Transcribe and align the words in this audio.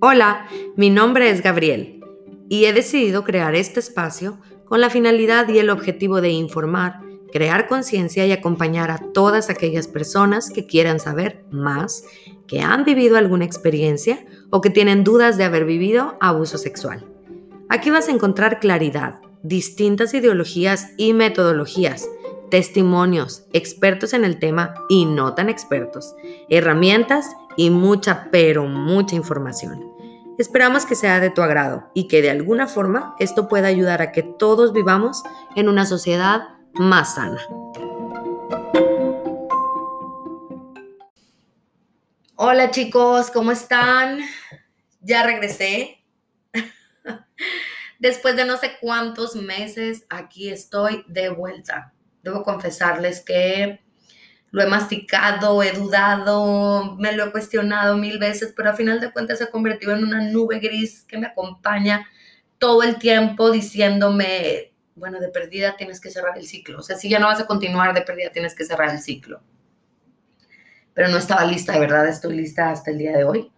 Hola, 0.00 0.46
mi 0.76 0.90
nombre 0.90 1.28
es 1.28 1.42
Gabriel 1.42 2.04
y 2.48 2.66
he 2.66 2.72
decidido 2.72 3.24
crear 3.24 3.56
este 3.56 3.80
espacio 3.80 4.38
con 4.64 4.80
la 4.80 4.90
finalidad 4.90 5.48
y 5.48 5.58
el 5.58 5.70
objetivo 5.70 6.20
de 6.20 6.30
informar, 6.30 7.00
crear 7.32 7.66
conciencia 7.66 8.24
y 8.24 8.30
acompañar 8.30 8.92
a 8.92 8.98
todas 9.12 9.50
aquellas 9.50 9.88
personas 9.88 10.50
que 10.50 10.66
quieran 10.66 11.00
saber 11.00 11.44
más, 11.50 12.04
que 12.46 12.60
han 12.60 12.84
vivido 12.84 13.16
alguna 13.16 13.44
experiencia 13.44 14.24
o 14.50 14.60
que 14.60 14.70
tienen 14.70 15.02
dudas 15.02 15.36
de 15.36 15.42
haber 15.42 15.64
vivido 15.64 16.16
abuso 16.20 16.58
sexual. 16.58 17.04
Aquí 17.68 17.90
vas 17.90 18.06
a 18.06 18.12
encontrar 18.12 18.60
claridad, 18.60 19.18
distintas 19.42 20.14
ideologías 20.14 20.92
y 20.96 21.12
metodologías, 21.12 22.08
testimonios, 22.52 23.46
expertos 23.52 24.12
en 24.12 24.24
el 24.24 24.38
tema 24.38 24.74
y 24.88 25.06
no 25.06 25.34
tan 25.34 25.48
expertos, 25.48 26.14
herramientas 26.48 27.26
y 27.56 27.70
mucha, 27.70 28.28
pero 28.30 28.66
mucha 28.66 29.16
información. 29.16 29.97
Esperamos 30.38 30.86
que 30.86 30.94
sea 30.94 31.18
de 31.18 31.30
tu 31.30 31.42
agrado 31.42 31.90
y 31.94 32.06
que 32.06 32.22
de 32.22 32.30
alguna 32.30 32.68
forma 32.68 33.16
esto 33.18 33.48
pueda 33.48 33.66
ayudar 33.66 34.00
a 34.00 34.12
que 34.12 34.22
todos 34.22 34.72
vivamos 34.72 35.24
en 35.56 35.68
una 35.68 35.84
sociedad 35.84 36.42
más 36.74 37.16
sana. 37.16 37.44
Hola 42.36 42.70
chicos, 42.70 43.32
¿cómo 43.32 43.50
están? 43.50 44.20
Ya 45.00 45.24
regresé. 45.24 46.04
Después 47.98 48.36
de 48.36 48.44
no 48.44 48.58
sé 48.58 48.76
cuántos 48.80 49.34
meses, 49.34 50.06
aquí 50.08 50.50
estoy 50.50 51.04
de 51.08 51.30
vuelta. 51.30 51.92
Debo 52.22 52.44
confesarles 52.44 53.24
que 53.24 53.80
lo 54.50 54.62
he 54.62 54.66
masticado, 54.66 55.62
he 55.62 55.72
dudado, 55.72 56.96
me 56.96 57.12
lo 57.12 57.26
he 57.26 57.32
cuestionado 57.32 57.96
mil 57.96 58.18
veces, 58.18 58.54
pero 58.56 58.70
a 58.70 58.74
final 58.74 59.00
de 59.00 59.12
cuentas 59.12 59.38
se 59.38 59.44
ha 59.44 59.50
convertido 59.50 59.92
en 59.92 60.04
una 60.04 60.22
nube 60.22 60.58
gris 60.58 61.04
que 61.06 61.18
me 61.18 61.26
acompaña 61.26 62.08
todo 62.58 62.82
el 62.82 62.98
tiempo 62.98 63.50
diciéndome, 63.50 64.72
bueno, 64.94 65.20
de 65.20 65.28
perdida 65.28 65.76
tienes 65.76 66.00
que 66.00 66.10
cerrar 66.10 66.38
el 66.38 66.46
ciclo. 66.46 66.78
O 66.78 66.82
sea, 66.82 66.96
si 66.96 67.08
ya 67.08 67.18
no 67.18 67.26
vas 67.26 67.40
a 67.40 67.46
continuar, 67.46 67.94
de 67.94 68.02
perdida 68.02 68.30
tienes 68.30 68.54
que 68.54 68.64
cerrar 68.64 68.90
el 68.90 69.00
ciclo. 69.00 69.42
Pero 70.94 71.08
no 71.08 71.18
estaba 71.18 71.44
lista, 71.44 71.74
de 71.74 71.80
verdad, 71.80 72.08
estoy 72.08 72.36
lista 72.36 72.70
hasta 72.70 72.90
el 72.90 72.98
día 72.98 73.16
de 73.16 73.24
hoy. 73.24 73.52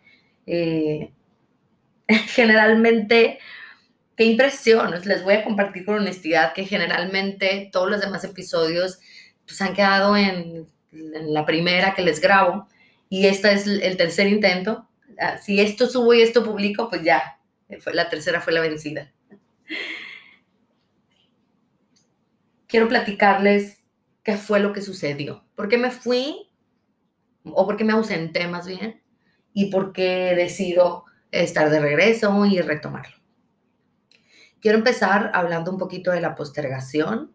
Eh, 0.46 1.12
generalmente, 2.26 3.38
qué 4.16 4.24
impresión, 4.24 4.92
les 5.04 5.22
voy 5.22 5.34
a 5.34 5.44
compartir 5.44 5.84
con 5.84 5.94
honestidad 5.94 6.52
que 6.52 6.64
generalmente 6.64 7.70
todos 7.72 7.88
los 7.88 8.00
demás 8.00 8.24
episodios 8.24 8.98
pues 9.46 9.60
han 9.62 9.74
quedado 9.74 10.16
en 10.16 10.68
la 10.92 11.46
primera 11.46 11.94
que 11.94 12.02
les 12.02 12.20
grabo 12.20 12.66
y 13.08 13.26
esta 13.26 13.52
es 13.52 13.66
el 13.66 13.96
tercer 13.96 14.28
intento. 14.28 14.88
Ah, 15.18 15.38
si 15.38 15.60
esto 15.60 15.86
subo 15.86 16.14
y 16.14 16.22
esto 16.22 16.44
publico, 16.44 16.88
pues 16.88 17.02
ya, 17.02 17.40
la 17.92 18.08
tercera 18.08 18.40
fue 18.40 18.52
la 18.52 18.60
vencida. 18.60 19.12
Quiero 22.66 22.88
platicarles 22.88 23.82
qué 24.22 24.36
fue 24.36 24.60
lo 24.60 24.72
que 24.72 24.82
sucedió. 24.82 25.44
¿Por 25.56 25.68
qué 25.68 25.76
me 25.76 25.90
fui? 25.90 26.50
¿O 27.44 27.66
por 27.66 27.76
qué 27.76 27.84
me 27.84 27.92
ausenté 27.92 28.46
más 28.46 28.66
bien? 28.66 29.02
¿Y 29.52 29.70
por 29.70 29.92
qué 29.92 30.34
decido 30.36 31.04
estar 31.32 31.70
de 31.70 31.80
regreso 31.80 32.46
y 32.46 32.60
retomarlo? 32.60 33.16
Quiero 34.60 34.78
empezar 34.78 35.30
hablando 35.34 35.72
un 35.72 35.78
poquito 35.78 36.12
de 36.12 36.20
la 36.20 36.34
postergación 36.34 37.32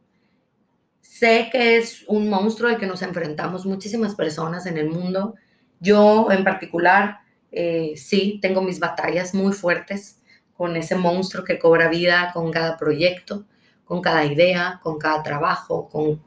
Sé 1.05 1.49
que 1.51 1.77
es 1.77 2.03
un 2.07 2.29
monstruo 2.29 2.67
al 2.67 2.79
que 2.79 2.87
nos 2.87 3.03
enfrentamos 3.03 3.65
muchísimas 3.65 4.15
personas 4.15 4.65
en 4.65 4.77
el 4.77 4.89
mundo. 4.89 5.35
Yo 5.79 6.29
en 6.31 6.43
particular, 6.43 7.19
eh, 7.51 7.93
sí, 7.95 8.39
tengo 8.41 8.61
mis 8.61 8.79
batallas 8.79 9.33
muy 9.33 9.53
fuertes 9.53 10.19
con 10.57 10.75
ese 10.75 10.95
monstruo 10.95 11.45
que 11.45 11.59
cobra 11.59 11.89
vida 11.89 12.31
con 12.33 12.51
cada 12.51 12.75
proyecto, 12.75 13.45
con 13.85 14.01
cada 14.01 14.25
idea, 14.25 14.79
con 14.81 14.97
cada 14.97 15.21
trabajo, 15.21 15.87
con, 15.87 16.21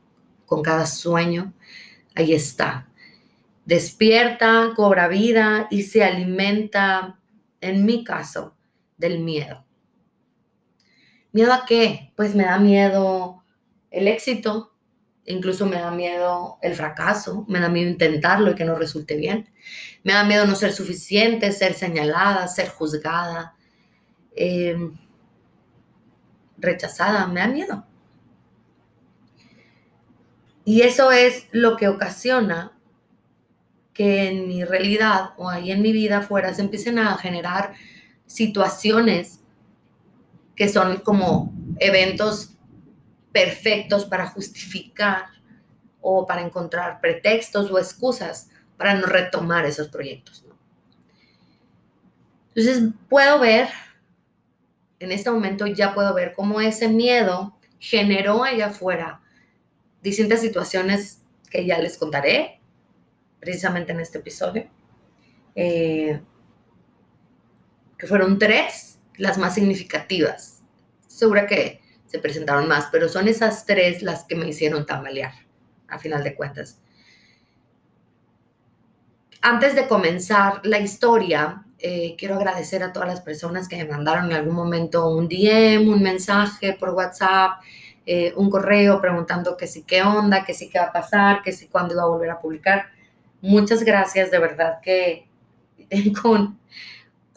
con 0.47 0.62
cada 0.62 0.86
sueño. 0.86 1.53
Ahí 2.14 2.32
está. 2.32 2.88
Despierta, 3.66 4.72
cobra 4.76 5.08
vida 5.08 5.66
y 5.70 5.82
se 5.82 6.04
alimenta, 6.04 7.19
en 7.60 7.84
mi 7.84 8.04
caso, 8.04 8.54
del 8.97 9.19
miedo. 9.19 9.64
¿Miedo 11.32 11.53
a 11.53 11.66
qué? 11.66 12.12
Pues 12.16 12.34
me 12.34 12.44
da 12.44 12.58
miedo 12.58 13.38
el 13.91 14.09
éxito, 14.09 14.72
incluso 15.25 15.66
me 15.66 15.76
da 15.76 15.91
miedo 15.91 16.59
el 16.62 16.75
fracaso, 16.75 17.44
me 17.49 17.60
da 17.60 17.69
miedo 17.69 17.91
intentarlo 17.91 18.50
y 18.50 18.54
que 18.54 18.65
no 18.65 18.75
resulte 18.75 19.16
bien, 19.16 19.50
me 20.03 20.12
da 20.15 20.25
miedo 20.25 20.47
no 20.47 20.54
ser 20.54 20.72
suficiente, 20.72 21.53
ser 21.53 21.75
señalada, 21.75 22.48
ser 22.48 22.69
juzgada, 22.69 23.54
em, 24.34 24.97
rechazada, 26.56 27.27
me 27.27 27.41
da 27.41 27.48
miedo. 27.48 27.84
Y 30.65 30.82
eso 30.82 31.12
es 31.12 31.47
lo 31.53 31.77
que 31.77 31.88
ocasiona 31.88 32.78
que 33.94 34.28
en 34.28 34.47
mi 34.47 34.65
realidad 34.65 35.31
o 35.37 35.48
ahí 35.48 35.72
en 35.72 35.82
mi 35.82 35.93
vida 35.93 36.19
afuera 36.19 36.54
se 36.54 36.62
empiecen 36.62 36.98
a 36.98 37.16
generar 37.16 37.75
situaciones 38.27 39.41
que 40.54 40.69
son 40.69 40.98
como 40.98 41.53
eventos 41.78 42.57
perfectos 43.33 44.05
para 44.05 44.27
justificar 44.27 45.27
o 46.00 46.27
para 46.27 46.43
encontrar 46.43 47.00
pretextos 47.00 47.71
o 47.71 47.78
excusas 47.78 48.50
para 48.77 48.94
no 48.94 49.06
retomar 49.06 49.66
esos 49.66 49.89
proyectos. 49.89 50.44
Entonces, 52.55 52.91
puedo 53.09 53.39
ver, 53.39 53.69
en 54.99 55.12
este 55.12 55.31
momento 55.31 55.66
ya 55.66 55.94
puedo 55.94 56.12
ver 56.15 56.33
cómo 56.34 56.61
ese 56.61 56.89
miedo 56.89 57.56
generó 57.78 58.43
allá 58.43 58.66
afuera 58.66 59.21
distintas 60.03 60.41
situaciones 60.41 61.22
que 61.50 61.65
ya 61.65 61.78
les 61.78 61.97
contaré 61.99 62.60
precisamente 63.41 63.93
en 63.93 64.00
este 64.00 64.19
episodio, 64.19 64.69
eh, 65.55 66.21
que 67.97 68.06
fueron 68.06 68.39
tres 68.39 68.99
las 69.16 69.39
más 69.39 69.55
significativas. 69.55 70.62
Segura 71.06 71.47
que 71.47 71.78
se 72.08 72.19
presentaron 72.19 72.66
más, 72.66 72.88
pero 72.91 73.08
son 73.08 73.28
esas 73.28 73.66
tres 73.66 74.02
las 74.02 74.24
que 74.24 74.34
me 74.34 74.48
hicieron 74.48 74.86
tambalear, 74.86 75.32
a 75.86 75.98
final 75.98 76.24
de 76.24 76.34
cuentas. 76.34 76.80
Antes 79.42 79.76
de 79.76 79.86
comenzar 79.86 80.60
la 80.64 80.80
historia, 80.80 81.64
eh, 81.78 82.16
quiero 82.18 82.34
agradecer 82.34 82.82
a 82.82 82.92
todas 82.92 83.08
las 83.08 83.20
personas 83.20 83.68
que 83.68 83.76
me 83.76 83.84
mandaron 83.84 84.26
en 84.26 84.32
algún 84.32 84.54
momento 84.54 85.08
un 85.10 85.28
DM, 85.28 85.88
un 85.88 86.02
mensaje 86.02 86.72
por 86.72 86.91
WhatsApp, 86.91 87.60
eh, 88.04 88.32
un 88.36 88.50
correo 88.50 89.00
preguntando 89.00 89.56
que 89.56 89.66
sí, 89.66 89.84
qué 89.86 90.02
onda, 90.02 90.44
que 90.44 90.54
sí, 90.54 90.70
qué 90.70 90.78
va 90.78 90.86
a 90.86 90.92
pasar, 90.92 91.42
que 91.42 91.52
sí, 91.52 91.68
cuándo 91.68 91.94
iba 91.94 92.02
a 92.02 92.06
volver 92.06 92.30
a 92.30 92.41
publicar. 92.41 92.86
Muchas 93.42 93.84
gracias, 93.84 94.30
de 94.30 94.38
verdad 94.38 94.80
que 94.82 95.28
con, 96.22 96.58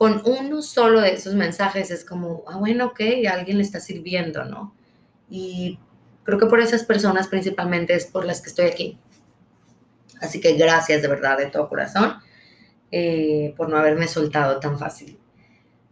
con 0.01 0.23
uno 0.25 0.63
solo 0.63 0.99
de 0.99 1.13
esos 1.13 1.35
mensajes 1.35 1.91
es 1.91 2.03
como, 2.03 2.43
ah, 2.47 2.57
bueno, 2.57 2.87
ok, 2.87 3.01
alguien 3.31 3.57
le 3.57 3.63
está 3.63 3.79
sirviendo, 3.79 4.43
¿no? 4.45 4.75
Y 5.29 5.77
creo 6.23 6.39
que 6.39 6.47
por 6.47 6.59
esas 6.59 6.83
personas 6.83 7.27
principalmente 7.27 7.93
es 7.93 8.07
por 8.07 8.25
las 8.25 8.41
que 8.41 8.49
estoy 8.49 8.65
aquí. 8.65 8.99
Así 10.19 10.41
que 10.41 10.53
gracias 10.53 11.03
de 11.03 11.07
verdad, 11.07 11.37
de 11.37 11.51
todo 11.51 11.69
corazón, 11.69 12.15
eh, 12.89 13.53
por 13.55 13.69
no 13.69 13.77
haberme 13.77 14.07
soltado 14.07 14.59
tan 14.59 14.79
fácil. 14.79 15.19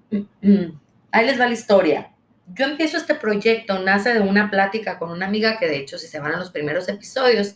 Ahí 1.11 1.25
les 1.27 1.39
va 1.39 1.45
la 1.45 1.53
historia. 1.53 2.11
Yo 2.47 2.65
empiezo 2.65 2.97
este 2.97 3.13
proyecto, 3.13 3.77
nace 3.77 4.11
de 4.11 4.21
una 4.21 4.49
plática 4.49 4.97
con 4.97 5.11
una 5.11 5.27
amiga 5.27 5.59
que 5.59 5.67
de 5.67 5.77
hecho 5.77 5.99
si 5.99 6.07
se 6.07 6.19
van 6.19 6.33
a 6.33 6.39
los 6.39 6.49
primeros 6.49 6.89
episodios, 6.89 7.53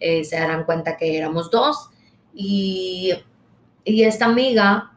eh, 0.00 0.24
se 0.24 0.40
darán 0.40 0.64
cuenta 0.64 0.96
que 0.96 1.18
éramos 1.18 1.50
dos. 1.50 1.90
Y, 2.32 3.12
y 3.84 4.04
esta 4.04 4.24
amiga 4.24 4.89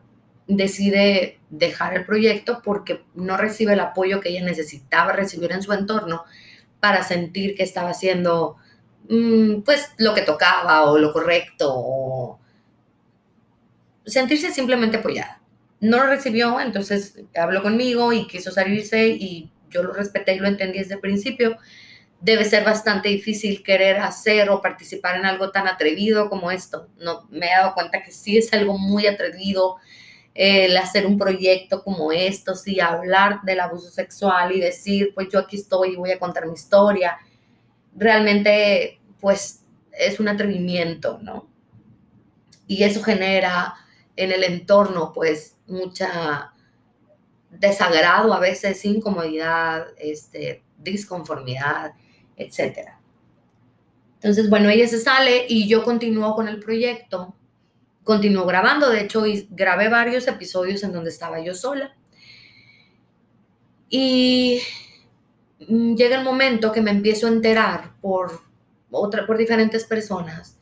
decide 0.47 1.39
dejar 1.49 1.95
el 1.95 2.05
proyecto 2.05 2.61
porque 2.63 3.03
no 3.15 3.37
recibe 3.37 3.73
el 3.73 3.79
apoyo 3.79 4.19
que 4.19 4.29
ella 4.29 4.43
necesitaba 4.43 5.13
recibir 5.13 5.51
en 5.51 5.63
su 5.63 5.73
entorno 5.73 6.23
para 6.79 7.03
sentir 7.03 7.55
que 7.55 7.63
estaba 7.63 7.91
haciendo 7.91 8.57
mm, 9.09 9.61
pues 9.61 9.91
lo 9.97 10.13
que 10.13 10.21
tocaba 10.21 10.83
o 10.83 10.97
lo 10.97 11.13
correcto 11.13 12.39
sentirse 14.05 14.51
simplemente 14.51 14.97
apoyada. 14.97 15.41
No 15.79 15.97
lo 15.97 16.07
recibió, 16.07 16.59
entonces 16.59 17.19
habló 17.35 17.61
conmigo 17.61 18.13
y 18.13 18.27
quiso 18.27 18.51
salirse 18.51 19.07
y 19.07 19.51
yo 19.69 19.83
lo 19.83 19.93
respeté 19.93 20.35
y 20.35 20.39
lo 20.39 20.47
entendí 20.47 20.79
desde 20.79 20.95
el 20.95 20.99
principio. 21.01 21.57
Debe 22.21 22.45
ser 22.45 22.63
bastante 22.63 23.09
difícil 23.09 23.63
querer 23.63 23.97
hacer 23.97 24.49
o 24.49 24.61
participar 24.61 25.17
en 25.17 25.25
algo 25.25 25.51
tan 25.51 25.67
atrevido 25.67 26.29
como 26.29 26.51
esto. 26.51 26.87
No, 26.97 27.27
me 27.29 27.47
he 27.47 27.49
dado 27.49 27.73
cuenta 27.73 28.01
que 28.01 28.11
sí 28.11 28.37
es 28.37 28.53
algo 28.53 28.77
muy 28.77 29.07
atrevido, 29.07 29.75
el 30.33 30.75
hacer 30.77 31.05
un 31.05 31.17
proyecto 31.17 31.83
como 31.83 32.11
estos 32.11 32.67
y 32.67 32.79
hablar 32.79 33.41
del 33.43 33.59
abuso 33.59 33.89
sexual 33.89 34.51
y 34.51 34.59
decir, 34.59 35.11
pues 35.13 35.29
yo 35.31 35.39
aquí 35.39 35.57
estoy 35.57 35.93
y 35.93 35.95
voy 35.95 36.11
a 36.11 36.19
contar 36.19 36.47
mi 36.47 36.53
historia, 36.53 37.17
realmente 37.95 38.99
pues 39.19 39.63
es 39.91 40.19
un 40.19 40.27
atrevimiento, 40.27 41.19
¿no? 41.21 41.47
Y 42.65 42.83
eso 42.83 43.03
genera 43.03 43.75
en 44.15 44.31
el 44.31 44.43
entorno 44.43 45.11
pues 45.13 45.57
mucha 45.67 46.53
desagrado, 47.51 48.33
a 48.33 48.39
veces 48.39 48.83
incomodidad, 48.85 49.85
este, 49.97 50.63
disconformidad, 50.77 51.93
etc. 52.35 52.89
Entonces, 54.15 54.49
bueno, 54.49 54.69
ella 54.69 54.87
se 54.87 54.99
sale 54.99 55.45
y 55.47 55.67
yo 55.67 55.83
continúo 55.83 56.35
con 56.35 56.47
el 56.47 56.59
proyecto, 56.59 57.35
continúo 58.03 58.45
grabando, 58.45 58.89
de 58.89 59.01
hecho, 59.01 59.23
grabé 59.49 59.89
varios 59.89 60.27
episodios 60.27 60.83
en 60.83 60.91
donde 60.91 61.09
estaba 61.09 61.39
yo 61.39 61.55
sola. 61.55 61.95
Y 63.89 64.59
mm, 65.67 65.95
llega 65.95 66.17
el 66.17 66.23
momento 66.23 66.71
que 66.71 66.81
me 66.81 66.91
empiezo 66.91 67.27
a 67.27 67.31
enterar 67.31 67.91
por, 68.01 68.41
otra, 68.91 69.25
por 69.25 69.37
diferentes 69.37 69.85
personas 69.85 70.57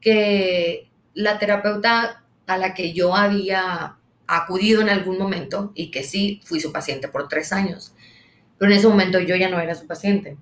que 0.00 0.90
la 1.14 1.38
terapeuta 1.38 2.24
a 2.46 2.58
la 2.58 2.74
que 2.74 2.92
yo 2.92 3.16
había 3.16 3.96
acudido 4.26 4.82
en 4.82 4.88
algún 4.88 5.18
momento 5.18 5.72
y 5.74 5.90
que 5.90 6.02
sí 6.02 6.40
fui 6.44 6.60
su 6.60 6.72
paciente 6.72 7.08
por 7.08 7.28
tres 7.28 7.52
años, 7.52 7.94
pero 8.58 8.70
en 8.70 8.78
ese 8.78 8.88
momento 8.88 9.18
yo 9.20 9.36
ya 9.36 9.48
no 9.48 9.60
era 9.60 9.74
su 9.74 9.86
paciente. 9.86 10.36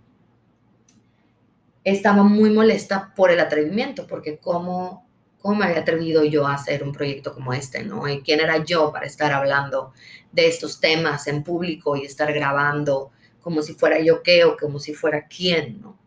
Estaba 1.85 2.23
muy 2.23 2.51
molesta 2.51 3.13
por 3.15 3.31
el 3.31 3.41
atrevimiento, 3.41 4.07
porque 4.07 4.39
cómo, 4.39 5.07
cómo 5.45 5.57
me 5.57 5.67
había 5.67 5.81
atrevido 5.81 6.25
yo 6.25 6.47
a 6.47 6.55
hacer 6.55 6.83
un 6.83 6.91
proyecto 6.91 7.35
como 7.35 7.53
este, 7.53 7.85
¿no? 7.85 8.09
¿Y 8.09 8.23
quién 8.23 8.41
era 8.41 8.65
yo 8.65 8.91
para 8.91 9.05
estar 9.05 9.31
hablando 9.31 9.93
de 10.33 10.49
estos 10.49 10.81
temas 10.81 11.27
en 11.27 11.45
público 11.45 11.97
y 11.97 12.07
estar 12.07 12.33
grabando 12.33 13.11
como 13.43 13.61
si 13.61 13.75
fuera 13.75 14.01
yo 14.01 14.23
qué 14.23 14.45
o 14.47 14.57
como 14.57 14.79
si 14.79 14.95
fuera 14.95 15.29
quién, 15.29 15.83
¿no? 15.83 15.99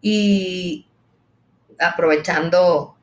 Y 0.00 0.86
aprovechando 1.78 2.96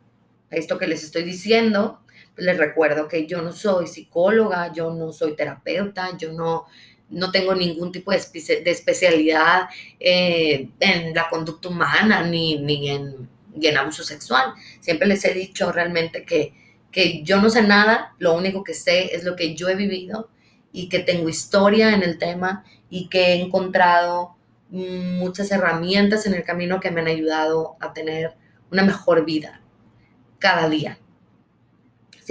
esto 0.49 0.79
que 0.79 0.87
les 0.87 1.03
estoy 1.03 1.21
diciendo, 1.21 2.01
les 2.37 2.57
recuerdo 2.57 3.07
que 3.07 3.27
yo 3.27 3.43
no 3.43 3.53
soy 3.53 3.85
psicóloga, 3.85 4.73
yo 4.73 4.91
no 4.91 5.11
soy 5.11 5.35
terapeuta, 5.35 6.17
yo 6.17 6.33
no, 6.33 6.65
no 7.11 7.31
tengo 7.31 7.53
ningún 7.53 7.91
tipo 7.91 8.09
de, 8.09 8.17
especialidad 8.17 9.69
eh, 9.99 10.69
en 10.79 11.13
la 11.13 11.29
conducta 11.29 11.69
humana 11.69 12.23
ni, 12.23 12.57
ni, 12.57 12.89
en, 12.89 13.29
en, 13.59 13.77
abuso 13.77 14.03
sexual. 14.03 14.53
Siempre 14.79 15.07
les 15.07 15.23
he 15.25 15.33
dicho 15.33 15.71
realmente 15.71 16.25
que, 16.25 16.53
que 16.91 17.23
yo 17.23 17.41
no 17.41 17.49
sé 17.49 17.61
nada, 17.61 18.15
lo 18.19 18.33
único 18.33 18.63
que 18.63 18.73
sé 18.73 19.15
es 19.15 19.23
lo 19.23 19.35
que 19.35 19.55
yo 19.55 19.69
he 19.69 19.75
vivido 19.75 20.29
y 20.71 20.89
que 20.89 20.99
tengo 20.99 21.29
historia 21.29 21.93
en 21.93 22.03
el 22.03 22.17
tema 22.17 22.63
y 22.89 23.07
que 23.09 23.33
he 23.33 23.41
encontrado 23.41 24.35
muchas 24.69 25.51
herramientas 25.51 26.25
en 26.25 26.33
el 26.33 26.43
camino 26.43 26.79
que 26.79 26.91
me 26.91 27.01
han 27.01 27.07
ayudado 27.07 27.75
a 27.81 27.91
tener 27.91 28.35
una 28.71 28.83
mejor 28.83 29.25
vida 29.25 29.61
cada 30.39 30.69
día 30.69 30.97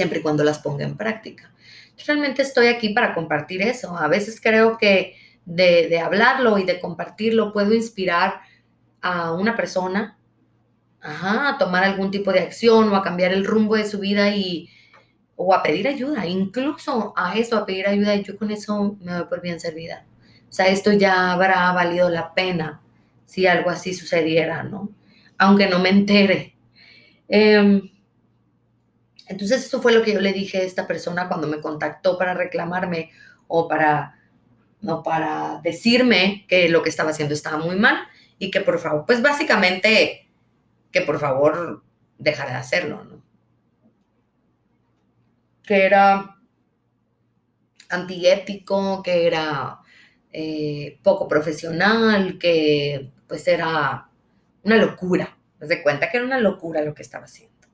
siempre 0.00 0.20
y 0.20 0.22
cuando 0.22 0.44
las 0.44 0.58
ponga 0.58 0.84
en 0.84 0.96
práctica. 0.96 1.52
realmente 2.06 2.40
estoy 2.40 2.68
aquí 2.68 2.88
para 2.94 3.14
compartir 3.14 3.60
eso. 3.60 3.94
A 3.98 4.08
veces 4.08 4.40
creo 4.40 4.78
que 4.78 5.16
de, 5.44 6.00
hablarlo 6.00 6.56
y 6.56 6.64
de 6.64 6.80
compartirlo 6.80 7.52
puedo 7.52 7.74
inspirar 7.74 8.40
a 9.02 9.32
una 9.32 9.54
persona 9.56 10.16
a 11.02 11.56
tomar 11.58 11.84
algún 11.84 12.10
tipo 12.10 12.32
de 12.32 12.40
acción 12.40 12.90
o 12.90 12.96
a 12.96 13.02
cambiar 13.02 13.32
el 13.32 13.44
rumbo 13.44 13.76
de 13.76 13.86
su 13.86 13.98
vida 13.98 14.34
y, 14.34 14.68
o 15.36 15.54
a 15.54 15.62
pedir 15.62 15.88
ayuda, 15.88 16.26
incluso 16.26 17.14
a 17.16 17.36
eso, 17.36 17.56
a 17.56 17.66
pedir 17.66 17.86
ayuda, 17.86 18.14
yo 18.16 18.36
con 18.36 18.50
eso 18.50 18.96
me 19.00 19.12
doy 19.12 19.24
por 19.24 19.40
bien 19.40 19.60
servida. 19.60 20.04
O 20.48 20.52
sea, 20.52 20.68
esto 20.68 20.92
ya 20.92 21.32
habrá 21.32 21.72
valido 21.72 22.08
la 22.10 22.34
pena 22.34 22.82
si 23.24 23.46
algo 23.46 23.70
así 23.70 23.94
sucediera, 23.94 24.62
¿no? 24.64 24.90
Aunque 25.38 25.68
no 25.68 25.78
me 25.78 25.90
entere. 25.90 26.56
Eh, 27.28 27.80
entonces, 29.30 29.64
eso 29.64 29.80
fue 29.80 29.92
lo 29.92 30.02
que 30.02 30.12
yo 30.12 30.20
le 30.20 30.32
dije 30.32 30.58
a 30.58 30.62
esta 30.62 30.88
persona 30.88 31.28
cuando 31.28 31.46
me 31.46 31.60
contactó 31.60 32.18
para 32.18 32.34
reclamarme 32.34 33.12
o 33.46 33.68
para, 33.68 34.18
no, 34.80 35.04
para 35.04 35.60
decirme 35.62 36.46
que 36.48 36.68
lo 36.68 36.82
que 36.82 36.88
estaba 36.88 37.10
haciendo 37.10 37.34
estaba 37.34 37.58
muy 37.58 37.76
mal 37.76 37.96
y 38.40 38.50
que 38.50 38.60
por 38.60 38.80
favor, 38.80 39.04
pues 39.06 39.22
básicamente, 39.22 40.28
que 40.90 41.02
por 41.02 41.18
favor 41.18 41.82
dejara 42.18 42.52
de 42.52 42.56
hacerlo, 42.56 43.04
¿no? 43.04 43.22
Que 45.62 45.84
era 45.84 46.36
antiético, 47.88 49.02
que 49.02 49.26
era 49.26 49.80
eh, 50.32 50.98
poco 51.02 51.28
profesional, 51.28 52.38
que 52.38 53.10
pues 53.26 53.46
era 53.48 54.08
una 54.62 54.76
locura. 54.76 55.36
Me 55.58 55.66
de 55.66 55.82
cuenta 55.82 56.10
que 56.10 56.16
era 56.16 56.26
una 56.26 56.40
locura 56.40 56.82
lo 56.82 56.94
que 56.94 57.02
estaba 57.02 57.24
haciendo. 57.24 57.68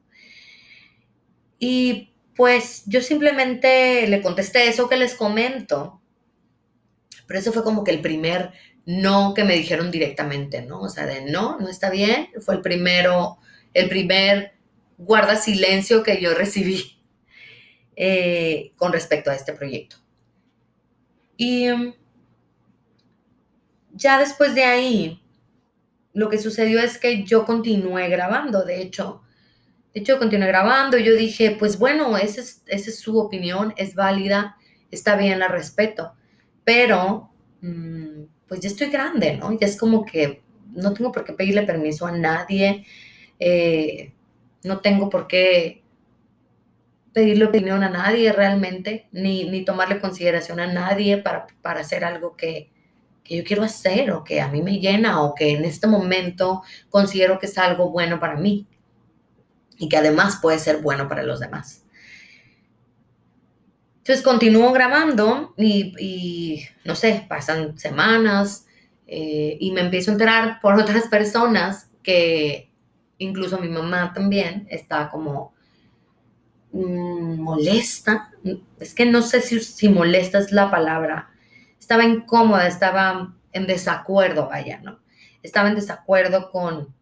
Y 1.58 2.12
pues 2.34 2.82
yo 2.86 3.00
simplemente 3.00 4.06
le 4.06 4.22
contesté 4.22 4.68
eso 4.68 4.88
que 4.88 4.96
les 4.96 5.14
comento, 5.14 6.00
pero 7.26 7.40
eso 7.40 7.52
fue 7.52 7.64
como 7.64 7.84
que 7.84 7.92
el 7.92 8.02
primer 8.02 8.52
no 8.86 9.34
que 9.34 9.44
me 9.44 9.54
dijeron 9.54 9.90
directamente, 9.90 10.62
¿no? 10.62 10.80
O 10.80 10.88
sea, 10.88 11.06
de 11.06 11.30
no, 11.30 11.58
no 11.58 11.68
está 11.68 11.90
bien, 11.90 12.28
fue 12.40 12.54
el 12.54 12.62
primero, 12.62 13.38
el 13.74 13.88
primer 13.88 14.52
guarda 14.96 15.36
silencio 15.36 16.02
que 16.02 16.20
yo 16.20 16.34
recibí 16.38 16.98
eh, 17.96 18.72
con 18.76 18.92
respecto 18.92 19.30
a 19.30 19.34
este 19.34 19.52
proyecto. 19.52 19.96
Y 21.36 21.68
mm, 21.68 21.94
ya 23.92 24.18
después 24.18 24.54
de 24.54 24.64
ahí, 24.64 25.22
lo 26.14 26.30
que 26.30 26.38
sucedió 26.38 26.80
es 26.80 26.98
que 26.98 27.24
yo 27.24 27.44
continué 27.44 28.08
grabando, 28.08 28.64
de 28.64 28.80
hecho, 28.80 29.22
de 29.92 30.00
hecho, 30.00 30.18
continué 30.18 30.48
grabando 30.48 30.98
yo 30.98 31.14
dije, 31.14 31.56
pues 31.58 31.78
bueno, 31.78 32.18
esa 32.18 32.42
es, 32.66 32.98
su 32.98 33.18
opinión, 33.18 33.72
es 33.78 33.94
válida, 33.94 34.58
está 34.90 35.16
bien, 35.16 35.38
la 35.38 35.48
respeto, 35.48 36.14
pero 36.64 37.30
mm, 37.62 38.24
pues 38.48 38.60
ya 38.60 38.68
estoy 38.68 38.88
grande, 38.88 39.36
¿no? 39.36 39.58
Ya 39.58 39.66
es 39.66 39.76
como 39.76 40.04
que 40.04 40.42
no 40.74 40.92
tengo 40.92 41.12
por 41.12 41.24
qué 41.24 41.32
pedirle 41.32 41.62
permiso 41.62 42.06
a 42.06 42.12
nadie, 42.12 42.86
eh, 43.38 44.12
no 44.62 44.80
tengo 44.80 45.08
por 45.08 45.26
qué 45.26 45.82
pedirle 47.12 47.46
opinión 47.46 47.82
a 47.82 47.88
nadie 47.88 48.32
realmente, 48.32 49.08
ni, 49.10 49.44
ni 49.44 49.64
tomarle 49.64 50.00
consideración 50.00 50.60
a 50.60 50.66
nadie 50.66 51.16
para, 51.18 51.46
para 51.62 51.80
hacer 51.80 52.04
algo 52.04 52.36
que, 52.36 52.70
que 53.24 53.38
yo 53.38 53.44
quiero 53.44 53.62
hacer 53.62 54.10
o 54.10 54.22
que 54.22 54.40
a 54.40 54.48
mí 54.48 54.62
me 54.62 54.78
llena 54.78 55.22
o 55.22 55.34
que 55.34 55.52
en 55.52 55.64
este 55.64 55.86
momento 55.86 56.62
considero 56.90 57.38
que 57.38 57.46
es 57.46 57.56
algo 57.58 57.90
bueno 57.90 58.20
para 58.20 58.36
mí 58.36 58.66
y 59.78 59.88
que 59.88 59.96
además 59.96 60.38
puede 60.40 60.58
ser 60.58 60.82
bueno 60.82 61.08
para 61.08 61.22
los 61.22 61.40
demás. 61.40 61.85
Entonces 64.06 64.24
continúo 64.24 64.70
grabando 64.70 65.52
y, 65.58 66.64
no 66.84 66.94
sé, 66.94 67.26
pasan 67.28 67.76
semanas 67.76 68.64
eh, 69.04 69.56
y 69.58 69.72
me 69.72 69.80
empiezo 69.80 70.12
a 70.12 70.14
enterar 70.14 70.60
por 70.60 70.74
otras 70.78 71.08
personas 71.08 71.90
que 72.04 72.70
incluso 73.18 73.58
mi 73.58 73.68
mamá 73.68 74.12
también 74.14 74.68
está 74.70 75.10
como 75.10 75.54
mm, 76.70 77.40
molesta. 77.40 78.30
Es 78.78 78.94
que 78.94 79.06
no 79.06 79.22
sé 79.22 79.40
si, 79.40 79.58
si 79.58 79.88
molesta 79.88 80.38
es 80.38 80.52
la 80.52 80.70
palabra. 80.70 81.30
Estaba 81.76 82.04
incómoda, 82.04 82.68
estaba 82.68 83.34
en 83.52 83.66
desacuerdo, 83.66 84.46
vaya, 84.46 84.78
¿no? 84.84 85.00
Estaba 85.42 85.68
en 85.68 85.74
desacuerdo 85.74 86.52
con, 86.52 86.94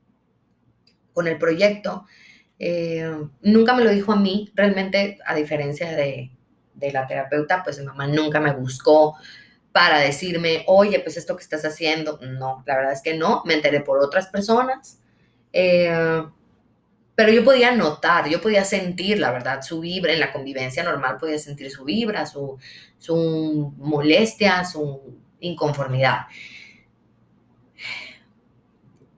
con 1.12 1.28
el 1.28 1.36
proyecto 1.36 2.06
eh, 2.58 3.10
nunca 3.42 3.74
me 3.74 3.84
lo 3.84 3.90
dijo 3.90 4.12
a 4.12 4.16
mí, 4.16 4.50
realmente, 4.54 5.18
a 5.26 5.34
diferencia 5.34 5.90
de, 5.90 6.30
la 6.92 7.06
terapeuta, 7.06 7.62
pues 7.62 7.78
mi 7.78 7.86
mamá 7.86 8.06
nunca 8.06 8.40
me 8.40 8.52
buscó 8.52 9.16
para 9.72 9.98
decirme, 9.98 10.64
oye, 10.66 11.00
pues 11.00 11.16
esto 11.16 11.36
que 11.36 11.42
estás 11.42 11.64
haciendo, 11.64 12.18
no, 12.22 12.62
la 12.66 12.76
verdad 12.76 12.92
es 12.92 13.02
que 13.02 13.16
no, 13.16 13.42
me 13.44 13.54
enteré 13.54 13.80
por 13.80 13.98
otras 13.98 14.28
personas, 14.28 15.00
eh, 15.52 16.22
pero 17.16 17.32
yo 17.32 17.44
podía 17.44 17.72
notar, 17.72 18.28
yo 18.28 18.40
podía 18.40 18.64
sentir, 18.64 19.18
la 19.18 19.30
verdad, 19.30 19.62
su 19.62 19.80
vibra, 19.80 20.12
en 20.12 20.20
la 20.20 20.32
convivencia 20.32 20.82
normal 20.82 21.16
podía 21.18 21.38
sentir 21.38 21.70
su 21.70 21.84
vibra, 21.84 22.26
su, 22.26 22.58
su 22.98 23.72
molestia, 23.76 24.64
su 24.64 25.18
inconformidad. 25.40 26.26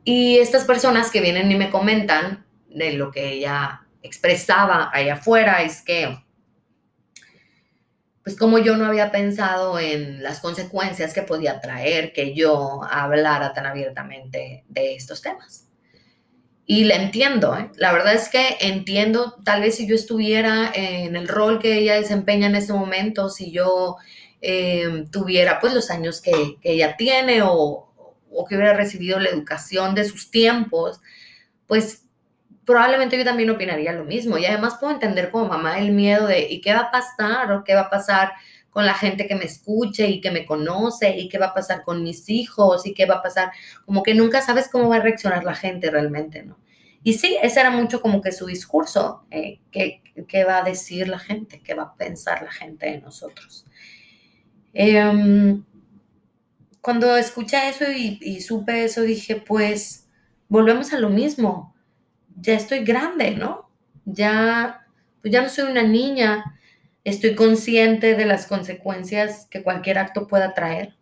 Y 0.05 0.39
estas 0.39 0.65
personas 0.65 1.11
que 1.11 1.21
vienen 1.21 1.51
y 1.51 1.57
me 1.57 1.71
comentan, 1.71 2.47
de 2.69 2.93
lo 2.93 3.11
que 3.11 3.33
ella 3.33 3.87
expresaba 4.03 4.91
allá 4.93 5.15
afuera 5.15 5.63
es 5.63 5.83
que, 5.83 6.19
pues 8.27 8.37
como 8.37 8.59
yo 8.59 8.77
no 8.77 8.87
había 8.87 9.13
pensado 9.13 9.79
en 9.79 10.21
las 10.21 10.41
consecuencias 10.41 11.15
que 11.15 11.23
podía 11.23 11.61
traer 11.61 12.13
que 12.13 12.35
yo 12.35 12.83
hablara 12.83 13.53
tan 13.53 13.67
abiertamente 13.67 14.65
de 14.67 14.97
estos 14.97 15.23
temas. 15.23 15.69
Y 16.67 16.83
la 16.83 16.97
entiendo, 16.97 17.57
¿eh? 17.57 17.71
la 17.77 17.93
verdad 17.93 18.15
es 18.15 18.29
que 18.29 18.57
entiendo, 18.59 19.37
tal 19.45 19.61
vez 19.61 19.77
si 19.77 19.87
yo 19.87 19.95
estuviera 19.95 20.73
en 20.75 21.15
el 21.15 21.29
rol 21.29 21.61
que 21.61 21.79
ella 21.79 21.95
desempeña 21.95 22.49
en 22.49 22.57
este 22.57 22.73
momento, 22.73 23.29
si 23.29 23.53
yo 23.53 23.95
em, 24.41 25.09
tuviera 25.09 25.61
pues 25.61 25.73
los 25.73 25.89
años 25.93 26.21
que, 26.21 26.57
que 26.61 26.73
ella 26.73 26.97
tiene 26.97 27.43
o, 27.43 27.93
o 28.29 28.45
que 28.45 28.57
hubiera 28.57 28.75
recibido 28.75 29.21
la 29.21 29.29
educación 29.29 29.95
de 29.95 30.05
sus 30.05 30.33
tiempos, 30.33 31.01
pues 31.69 32.06
probablemente 32.67 33.17
yo 33.17 33.25
también 33.25 33.49
opinaría 33.49 33.93
lo 33.93 34.05
mismo. 34.05 34.37
Y 34.37 34.45
además 34.45 34.77
puedo 34.79 34.93
entender 34.93 35.31
como 35.31 35.49
mamá 35.49 35.79
el 35.79 35.93
miedo 35.93 36.27
de, 36.27 36.49
¿y 36.51 36.61
qué 36.61 36.75
va 36.75 36.81
a 36.81 36.91
pasar? 36.91 37.51
¿O 37.53 37.65
qué 37.65 37.75
va 37.75 37.83
a 37.83 37.91
pasar 37.91 38.33
con 38.71 38.85
la 38.85 38.93
gente 38.93 39.27
que 39.27 39.37
me 39.37 39.45
escuche 39.45 40.07
y 40.09 40.21
que 40.21 40.33
me 40.33 40.45
conoce? 40.45 41.17
¿Y 41.17 41.29
qué 41.29 41.39
va 41.39 41.47
a 41.47 41.55
pasar 41.55 41.85
con 41.85 42.03
mis 42.03 42.29
hijos? 42.29 42.85
¿Y 42.85 42.93
qué 42.93 43.07
va 43.07 43.17
a 43.17 43.23
pasar? 43.23 43.53
Como 43.87 44.03
que 44.03 44.15
nunca 44.15 44.43
sabes 44.43 44.69
cómo 44.69 44.89
va 44.89 44.97
a 44.97 45.01
reaccionar 45.01 45.45
la 45.45 45.55
gente 45.55 45.91
realmente, 45.91 46.43
¿no? 46.43 46.59
Y 47.05 47.13
sí, 47.13 47.39
ese 47.41 47.61
era 47.61 47.71
mucho 47.71 48.03
como 48.03 48.21
que 48.21 48.33
su 48.33 48.47
discurso, 48.47 49.25
eh, 49.31 49.61
¿qué, 49.71 50.03
va 50.45 50.59
a 50.59 50.63
decir 50.65 51.07
la 51.07 51.21
gente? 51.21 51.61
¿Qué 51.63 51.73
va 51.73 51.85
a 51.85 51.95
pensar 51.95 52.43
la 52.43 52.51
gente 52.51 52.87
de 52.91 53.01
nosotros? 53.01 53.65
Em, 54.75 55.63
cuando 56.81 57.17
escuché 57.17 57.69
eso 57.69 57.85
y, 57.93 58.19
y 58.21 58.41
supe 58.41 58.83
eso, 58.83 59.03
dije, 59.03 59.37
pues 59.37 60.09
volvemos 60.49 60.93
a 60.93 60.99
lo 60.99 61.09
mismo 61.09 61.76
ya 62.37 62.55
estoy 62.55 62.85
grande, 62.85 63.33
¿no? 63.33 63.71
Ya, 64.05 64.87
pues 65.21 65.33
ya 65.33 65.43
no 65.43 65.49
soy 65.49 65.71
una 65.71 65.83
niña, 65.83 66.59
estoy 67.05 67.35
consciente 67.35 68.15
de 68.15 68.27
las 68.27 68.47
consecuencias 68.47 69.47
que 69.51 69.63
cualquier 69.63 69.99
acto 69.99 70.27
pueda 70.27 70.55
traer. 70.55 70.95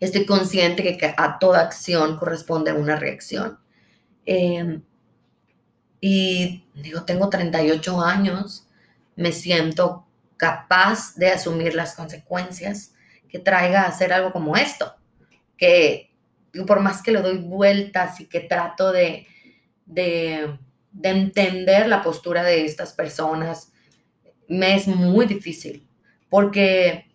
Estoy 0.00 0.26
consciente 0.26 0.96
que 0.96 1.14
a 1.16 1.38
toda 1.38 1.60
acción 1.60 2.16
corresponde 2.16 2.72
una 2.72 2.96
reacción. 2.96 3.58
Em, 4.26 4.82
y 6.00 6.64
digo, 6.74 7.04
tengo 7.04 7.28
38 7.28 8.00
años, 8.00 8.66
me 9.14 9.32
siento 9.32 10.06
capaz 10.36 11.14
de 11.14 11.30
asumir 11.30 11.74
las 11.74 11.94
consecuencias 11.94 12.94
que 13.28 13.38
traiga 13.38 13.82
hacer 13.82 14.12
algo 14.12 14.32
como 14.32 14.56
esto, 14.56 14.94
que 15.56 16.12
por 16.66 16.80
más 16.80 17.02
que 17.02 17.12
lo 17.12 17.22
doy 17.22 17.38
vueltas 17.38 18.20
y 18.20 18.26
que 18.26 18.40
trato 18.40 18.90
de, 18.92 19.26
de, 19.86 20.58
entender 21.02 21.88
la 21.88 22.02
postura 22.02 22.42
de 22.42 22.66
estas 22.66 22.92
personas 22.92 23.72
me 24.46 24.76
es 24.76 24.86
muy 24.86 25.24
difícil 25.24 25.88
porque 26.28 27.06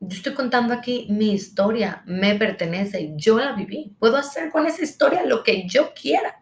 yo 0.00 0.16
estoy 0.16 0.34
contando 0.34 0.72
aquí 0.72 1.06
mi 1.10 1.32
historia, 1.32 2.02
me 2.06 2.34
pertenece, 2.34 3.12
yo 3.16 3.38
la 3.38 3.52
viví, 3.52 3.94
puedo 3.98 4.16
hacer 4.16 4.50
con 4.50 4.66
esa 4.66 4.82
historia 4.82 5.24
lo 5.24 5.42
que 5.42 5.66
yo 5.68 5.92
quiera. 5.94 6.36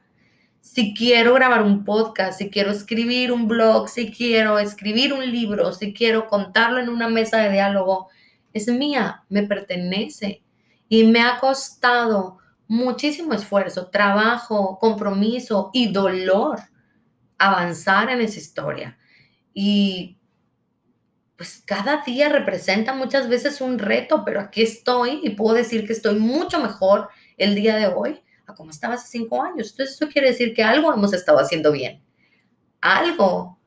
Si 0.60 0.94
quiero 0.94 1.34
grabar 1.34 1.62
un 1.62 1.84
podcast, 1.84 2.38
si 2.38 2.50
quiero 2.50 2.70
escribir 2.70 3.30
un 3.30 3.46
blog, 3.46 3.88
si 3.88 4.10
quiero 4.10 4.58
escribir 4.58 5.12
un 5.12 5.30
libro, 5.30 5.72
si 5.72 5.92
quiero 5.92 6.26
contarlo 6.26 6.80
en 6.80 6.88
una 6.88 7.08
mesa 7.08 7.38
de 7.38 7.52
diálogo, 7.52 8.08
es 8.52 8.68
mía, 8.68 9.24
me 9.28 9.42
pertenece. 9.42 10.42
Y 10.88 11.04
me 11.04 11.20
ha 11.20 11.38
costado 11.38 12.38
muchísimo 12.68 13.34
esfuerzo, 13.34 13.88
trabajo, 13.88 14.78
compromiso 14.78 15.70
y 15.72 15.92
dolor 15.92 16.60
avanzar 17.38 18.10
en 18.10 18.20
esa 18.20 18.38
historia. 18.38 18.98
Y 19.52 20.18
pues 21.36 21.62
cada 21.64 22.02
día 22.04 22.28
representa 22.28 22.94
muchas 22.94 23.28
veces 23.28 23.60
un 23.60 23.78
reto, 23.78 24.24
pero 24.24 24.40
aquí 24.40 24.62
estoy 24.62 25.20
y 25.22 25.30
puedo 25.30 25.54
decir 25.54 25.86
que 25.86 25.92
estoy 25.92 26.18
mucho 26.18 26.60
mejor 26.60 27.08
el 27.36 27.54
día 27.54 27.76
de 27.76 27.88
hoy 27.88 28.22
a 28.46 28.54
como 28.54 28.70
estaba 28.70 28.94
hace 28.94 29.08
cinco 29.08 29.42
años. 29.42 29.70
Entonces 29.70 29.96
eso 29.96 30.08
quiere 30.08 30.28
decir 30.28 30.54
que 30.54 30.62
algo 30.62 30.92
hemos 30.92 31.12
estado 31.12 31.38
haciendo 31.38 31.72
bien. 31.72 32.02
Algo 32.80 33.58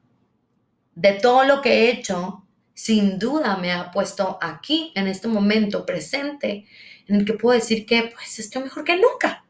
de 0.96 1.14
todo 1.14 1.44
lo 1.44 1.62
que 1.62 1.72
he 1.72 1.92
hecho, 1.92 2.46
sin 2.74 3.20
duda 3.20 3.58
me 3.58 3.72
ha 3.72 3.92
puesto 3.92 4.38
aquí, 4.42 4.92
en 4.96 5.08
este 5.08 5.28
momento 5.28 5.86
presente, 5.86 6.66
en 7.08 7.16
el 7.16 7.26
que 7.26 7.34
puedo 7.34 7.58
decir 7.58 7.86
que 7.86 8.12
pues 8.14 8.40
estoy 8.40 8.64
mejor 8.64 8.84
que 8.84 8.96
nunca. 8.98 9.46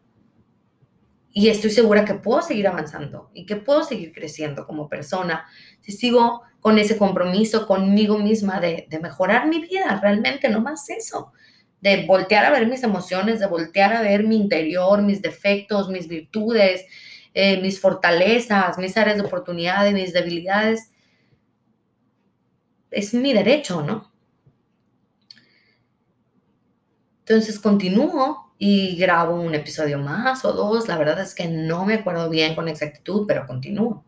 Y 1.31 1.49
estoy 1.49 1.69
segura 1.69 2.03
que 2.03 2.15
puedo 2.15 2.41
seguir 2.41 2.67
avanzando 2.67 3.29
y 3.33 3.45
que 3.45 3.57
puedo 3.57 3.83
seguir 3.83 4.11
creciendo 4.11 4.65
como 4.65 4.89
persona 4.89 5.45
si 5.81 5.91
sigo 5.91 6.41
con 6.59 6.79
ese 6.79 6.97
compromiso 6.97 7.67
conmigo 7.67 8.17
misma 8.17 8.59
de, 8.59 8.87
mejorar 9.01 9.47
mi 9.47 9.59
vida, 9.59 9.99
realmente, 10.01 10.49
no 10.49 10.61
más 10.61 10.89
eso, 10.89 11.31
de 11.79 12.05
voltear 12.05 12.43
a 12.45 12.49
ver 12.49 12.67
mis 12.67 12.83
emociones, 12.83 13.39
de 13.39 13.47
voltear 13.47 13.93
a 13.93 14.01
ver 14.01 14.23
mi 14.23 14.37
interior, 14.37 15.01
mis 15.01 15.21
defectos, 15.21 15.89
mis 15.89 16.07
virtudes, 16.07 16.85
eh, 17.33 17.61
mis 17.61 17.79
fortalezas, 17.79 18.77
mis 18.79 18.97
áreas 18.97 19.17
de 19.17 19.23
oportunidad, 19.23 19.89
mis 19.91 20.11
debilidades. 20.11 20.91
Es 22.89 23.13
mi 23.13 23.31
derecho, 23.31 23.83
¿no? 23.83 24.11
Entonces 27.27 27.59
continúo 27.59 28.53
y 28.57 28.95
grabo 28.95 29.35
un 29.35 29.53
episodio 29.53 29.99
más 29.99 30.45
o 30.45 30.53
dos. 30.53 30.87
La 30.87 30.97
verdad 30.97 31.19
es 31.19 31.35
que 31.35 31.49
no 31.49 31.83
me 31.85 31.95
acuerdo 31.95 32.29
bien 32.29 32.55
con 32.55 32.69
exactitud, 32.69 33.25
pero 33.27 33.45
continúo. 33.45 34.05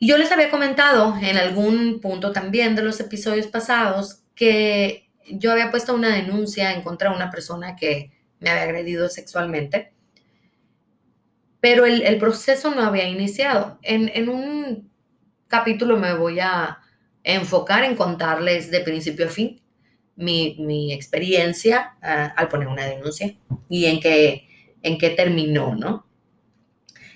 Yo 0.00 0.16
les 0.16 0.30
había 0.30 0.48
comentado 0.48 1.16
en 1.20 1.36
algún 1.36 2.00
punto 2.00 2.30
también 2.30 2.76
de 2.76 2.82
los 2.82 3.00
episodios 3.00 3.48
pasados 3.48 4.22
que 4.36 5.10
yo 5.28 5.50
había 5.50 5.72
puesto 5.72 5.92
una 5.92 6.14
denuncia 6.14 6.72
en 6.72 6.82
contra 6.82 7.10
de 7.10 7.16
una 7.16 7.32
persona 7.32 7.74
que 7.74 8.12
me 8.38 8.50
había 8.50 8.62
agredido 8.62 9.08
sexualmente, 9.08 9.92
pero 11.58 11.84
el, 11.84 12.18
proceso 12.18 12.72
no 12.72 12.82
había 12.82 13.08
iniciado. 13.08 13.80
En, 13.82 14.08
en 14.14 14.28
un 14.28 14.88
capítulo 15.48 15.96
me 15.96 16.14
voy 16.14 16.38
a 16.38 16.78
enfocar 17.24 17.82
en 17.82 17.96
contarles 17.96 18.70
de 18.70 18.78
principio 18.80 19.26
a 19.26 19.30
fin 19.30 19.60
mi, 20.18 20.92
experiencia 20.92 21.96
ah, 22.02 22.34
al 22.36 22.48
poner 22.48 22.68
una 22.68 22.84
denuncia 22.84 23.34
y 23.68 23.86
en 23.86 24.00
qué, 24.00 24.48
en 24.82 24.98
qué 24.98 25.10
terminó, 25.10 25.74
¿no? 25.74 26.06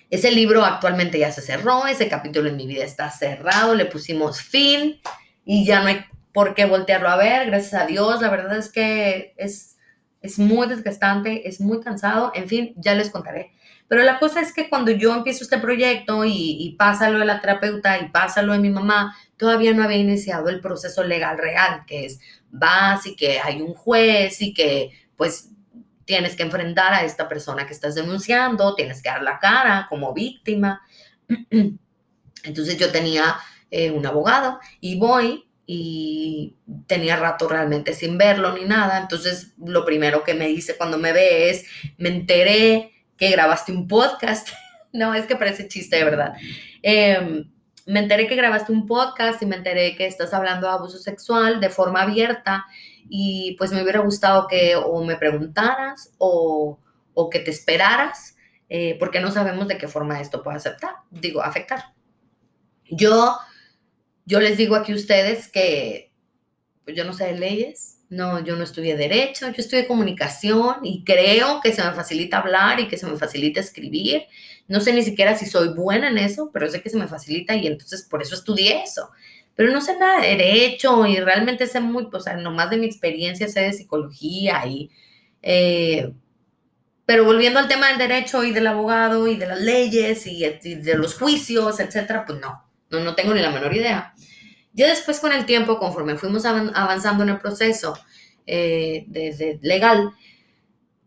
Ese 0.08 0.30
libro 0.30 0.64
actualmente 0.64 1.18
ya 1.18 1.32
se 1.32 1.40
cerró, 1.40 1.86
ese 1.86 2.08
capítulo 2.08 2.48
en 2.48 2.56
mi 2.56 2.66
vida 2.66 2.84
está 2.84 3.10
cerrado, 3.10 3.74
le 3.74 3.86
pusimos 3.86 4.42
fin 4.42 5.00
y 5.44 5.64
ya 5.64 5.80
no 5.80 5.88
hay 5.88 6.04
por 6.34 6.54
qué 6.54 6.66
voltearlo 6.66 7.08
a 7.08 7.16
ver, 7.16 7.46
gracias 7.46 7.80
a 7.80 7.86
Dios. 7.86 8.20
La 8.20 8.28
verdad 8.28 8.58
es 8.58 8.70
que 8.70 9.34
es, 9.38 9.78
es 10.20 10.38
muy 10.38 10.68
desgastante, 10.68 11.48
es 11.48 11.60
muy 11.60 11.80
cansado, 11.80 12.30
en 12.34 12.46
fin, 12.46 12.74
ya 12.76 12.94
les 12.94 13.08
contaré. 13.08 13.52
Pero 13.88 14.02
la 14.02 14.18
cosa 14.18 14.40
es 14.40 14.52
que 14.52 14.68
cuando 14.68 14.90
yo 14.90 15.14
empiezo 15.14 15.44
este 15.44 15.58
proyecto 15.58 16.24
y, 16.24 16.56
y 16.60 16.76
pasa 16.76 17.10
lo 17.10 17.18
de 17.18 17.24
la 17.24 17.40
terapeuta 17.40 17.98
y 17.98 18.10
pasa 18.10 18.42
lo 18.42 18.52
de 18.52 18.58
mi 18.58 18.70
mamá, 18.70 19.16
todavía 19.38 19.72
no 19.72 19.82
había 19.82 19.98
iniciado 19.98 20.50
el 20.50 20.60
proceso 20.60 21.02
legal 21.02 21.38
real, 21.38 21.84
que 21.86 22.04
es 22.04 22.20
vas 22.52 23.06
y 23.06 23.16
que 23.16 23.40
hay 23.40 23.60
un 23.60 23.74
juez 23.74 24.40
y 24.40 24.54
que 24.54 24.92
pues 25.16 25.48
tienes 26.04 26.36
que 26.36 26.42
enfrentar 26.42 26.92
a 26.92 27.04
esta 27.04 27.28
persona 27.28 27.66
que 27.66 27.72
estás 27.72 27.94
denunciando, 27.94 28.74
tienes 28.74 29.02
que 29.02 29.08
dar 29.08 29.22
la 29.22 29.38
cara 29.38 29.86
como 29.88 30.12
víctima. 30.12 30.82
Entonces 32.44 32.76
yo 32.76 32.92
tenía 32.92 33.36
eh, 33.70 33.90
un 33.90 34.04
abogado 34.04 34.60
y 34.80 34.98
voy 34.98 35.44
y 35.64 36.56
tenía 36.86 37.16
rato 37.16 37.48
realmente 37.48 37.94
sin 37.94 38.18
verlo 38.18 38.52
ni 38.52 38.64
nada. 38.64 38.98
Entonces 38.98 39.54
lo 39.64 39.84
primero 39.84 40.22
que 40.24 40.34
me 40.34 40.48
dice 40.48 40.76
cuando 40.76 40.98
me 40.98 41.12
ve 41.12 41.50
es, 41.50 41.64
me 41.96 42.10
enteré 42.10 42.92
que 43.16 43.30
grabaste 43.30 43.72
un 43.72 43.88
podcast. 43.88 44.48
no, 44.92 45.14
es 45.14 45.26
que 45.26 45.36
parece 45.36 45.68
chiste 45.68 45.96
de 45.96 46.04
verdad. 46.04 46.34
Em, 46.82 47.50
me 47.86 48.00
enteré 48.00 48.26
que 48.26 48.36
grabaste 48.36 48.72
un 48.72 48.86
podcast 48.86 49.42
y 49.42 49.46
me 49.46 49.56
enteré 49.56 49.96
que 49.96 50.06
estás 50.06 50.32
hablando 50.34 50.66
de 50.66 50.72
abuso 50.72 50.98
sexual 50.98 51.60
de 51.60 51.70
forma 51.70 52.02
abierta 52.02 52.66
y 53.08 53.56
pues 53.58 53.72
me 53.72 53.82
hubiera 53.82 54.00
gustado 54.00 54.46
que 54.48 54.76
o 54.76 55.04
me 55.04 55.16
preguntaras 55.16 56.14
o, 56.18 56.78
que 57.30 57.40
te 57.40 57.50
esperaras 57.50 58.36
eh, 58.68 58.96
porque 58.98 59.20
no 59.20 59.30
sabemos 59.30 59.68
de 59.68 59.78
qué 59.78 59.86
forma 59.88 60.20
esto 60.20 60.42
puede 60.42 60.56
aceptar, 60.56 60.96
digo, 61.10 61.42
afectar. 61.42 61.92
Yo, 62.84 63.36
yo 64.24 64.40
les 64.40 64.56
digo 64.56 64.76
aquí 64.76 64.92
a 64.92 64.96
ustedes 64.96 65.48
que 65.48 66.12
pues, 66.84 66.96
yo 66.96 67.04
no 67.04 67.12
sé 67.12 67.26
de 67.26 67.38
leyes, 67.38 67.91
no, 68.12 68.44
yo 68.44 68.56
no 68.56 68.64
estudié 68.64 68.96
derecho, 68.96 69.48
yo 69.48 69.54
estudié 69.58 69.86
comunicación 69.86 70.76
y 70.84 71.02
creo 71.04 71.60
que 71.62 71.72
se 71.72 71.82
me 71.82 71.92
facilita 71.92 72.38
hablar 72.38 72.80
y 72.80 72.88
que 72.88 72.96
se 72.96 73.06
me 73.06 73.16
facilita 73.16 73.60
escribir 73.60 74.22
no 74.68 74.80
sé 74.80 74.92
ni 74.92 75.02
siquiera 75.02 75.36
si 75.36 75.46
soy 75.46 75.68
buena 75.68 76.08
en 76.08 76.18
eso, 76.18 76.50
pero 76.52 76.68
sé 76.68 76.82
que 76.82 76.90
se 76.90 76.96
me 76.96 77.08
facilita 77.08 77.54
y 77.54 77.66
entonces 77.66 78.02
por 78.08 78.22
eso 78.22 78.34
estudié 78.34 78.82
eso. 78.82 79.10
Pero 79.54 79.70
no 79.70 79.80
sé 79.80 79.98
nada 79.98 80.22
de 80.22 80.28
derecho 80.28 81.04
y 81.06 81.20
realmente 81.20 81.66
sé 81.66 81.80
muy, 81.80 82.08
o 82.10 82.20
sea, 82.20 82.36
nomás 82.36 82.70
de 82.70 82.78
mi 82.78 82.86
experiencia 82.86 83.48
sé 83.48 83.60
de 83.60 83.72
psicología 83.72 84.64
y... 84.66 84.90
Eh, 85.42 86.12
pero 87.04 87.24
volviendo 87.24 87.58
al 87.58 87.68
tema 87.68 87.88
del 87.88 87.98
derecho 87.98 88.44
y 88.44 88.52
del 88.52 88.66
abogado 88.66 89.26
y 89.26 89.36
de 89.36 89.46
las 89.46 89.60
leyes 89.60 90.26
y, 90.26 90.42
de 90.42 90.94
los 90.94 91.18
juicios, 91.18 91.80
etcétera, 91.80 92.24
pues 92.24 92.40
no, 92.40 92.64
no, 92.90 93.00
no 93.00 93.14
tengo 93.14 93.34
ni 93.34 93.42
la 93.42 93.50
menor 93.50 93.74
idea. 93.74 94.11
Yo 94.72 94.86
después 94.86 95.20
con 95.20 95.32
el 95.32 95.46
tiempo, 95.46 95.78
conforme 95.78 96.16
fuimos 96.16 96.44
avanzando 96.46 97.22
en 97.24 97.30
el 97.30 97.38
proceso 97.38 97.94
eh, 98.46 99.06
legal, 99.62 100.12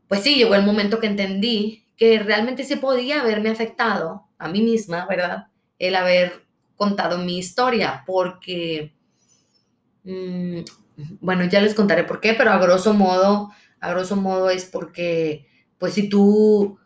pues 0.07 0.21
sí, 0.21 0.35
llegó 0.35 0.55
el 0.55 0.63
momento 0.63 0.99
que 0.99 1.07
entendí 1.07 1.85
que 1.97 2.19
realmente 2.19 2.63
se 2.63 2.77
podía 2.77 3.21
haberme 3.21 3.49
afectado 3.49 4.27
a 4.37 4.47
mí 4.49 4.61
misma, 4.61 5.05
¿verdad? 5.07 5.47
El 5.79 5.95
haber 5.95 6.45
contado 6.75 7.17
mi 7.19 7.37
historia, 7.37 8.03
porque, 8.05 8.93
mm, 10.03 10.59
bueno, 11.21 11.45
ya 11.45 11.61
les 11.61 11.73
contaré 11.75 12.03
por 12.03 12.19
qué, 12.21 12.33
pero 12.33 12.51
a 12.51 12.57
grosso 12.59 12.93
modo, 12.93 13.51
a 13.79 13.89
grosso 13.91 14.15
modo 14.15 14.49
es 14.49 14.65
porque, 14.65 15.47
pues 15.77 15.93
si 15.93 16.09
tú, 16.09 16.79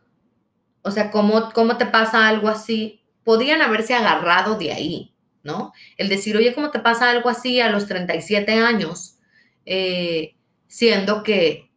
O 0.84 0.92
sea, 0.92 1.12
¿cómo, 1.12 1.52
¿cómo 1.54 1.78
te 1.78 1.86
pasa 1.86 2.28
algo 2.28 2.50
así? 2.50 3.02
Podían 3.24 3.62
haberse 3.62 3.94
agarrado 3.96 4.56
de 4.58 4.72
ahí, 4.74 5.14
¿no? 5.44 5.74
El 5.98 6.10
decir, 6.10 6.36
oye, 6.38 6.54
¿cómo 6.54 6.72
te 6.72 6.80
pasa 6.80 7.10
algo 7.10 7.30
así 7.30 7.62
a 7.62 7.70
los 7.70 7.88
37 7.88 8.54
años? 8.54 9.18
Eh, 9.66 10.36
siendo 10.68 11.24
que 11.24 11.70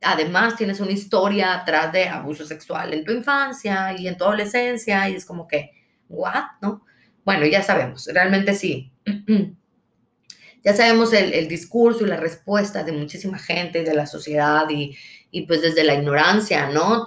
además 0.00 0.56
tienes 0.56 0.80
una 0.80 0.92
historia 0.92 1.54
atrás 1.54 1.92
de 1.92 2.08
abuso 2.08 2.44
sexual 2.44 2.94
en 2.94 3.04
tu 3.04 3.12
infancia 3.12 3.94
y 3.96 4.08
en 4.08 4.16
tu 4.16 4.24
adolescencia 4.24 5.08
y 5.08 5.14
es 5.14 5.24
como 5.24 5.46
que, 5.46 5.70
¿what? 6.08 6.44
¿No? 6.62 6.84
Bueno, 7.24 7.46
ya 7.46 7.62
sabemos, 7.62 8.08
realmente 8.12 8.54
sí. 8.54 8.92
ya 10.64 10.74
sabemos 10.74 11.12
el, 11.12 11.48
discurso 11.48 12.04
y 12.04 12.08
la 12.08 12.16
respuesta 12.16 12.82
de 12.82 12.92
muchísima 12.92 13.38
gente 13.38 13.80
y 13.80 13.84
de 13.84 13.94
la 13.94 14.06
sociedad 14.06 14.66
y, 14.70 14.96
pues 15.46 15.62
desde 15.62 15.84
la 15.84 15.94
ignorancia, 15.94 16.70
¿no? 16.70 17.04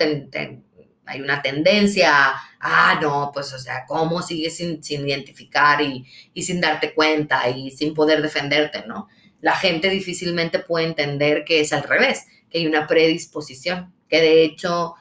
Hay 1.06 1.22
una 1.22 1.42
tendencia 1.42 2.34
ah, 2.64 2.98
no, 3.02 3.30
pues 3.34 3.54
o 3.54 3.60
sea, 3.60 3.86
¿cómo 3.86 4.22
sigues 4.22 4.58
sin, 4.58 4.82
identificar 4.82 5.82
y, 5.82 6.06
y, 6.34 6.44
sin 6.44 6.62
darte 6.62 6.94
cuenta 6.94 7.48
y 7.50 7.72
sin 7.72 7.94
poder 7.94 8.22
defenderte, 8.22 8.86
¿no? 8.88 9.10
La 9.42 9.56
gente 9.56 9.90
difícilmente 9.90 10.60
puede 10.60 10.86
entender 10.86 11.44
que 11.44 11.60
es 11.60 11.74
al 11.74 11.84
revés, 11.84 12.26
que 12.50 12.60
hay 12.60 12.68
una 12.68 12.88
predisposición, 12.88 13.94
que 14.08 14.22
de 14.22 14.44
hecho 14.44 14.96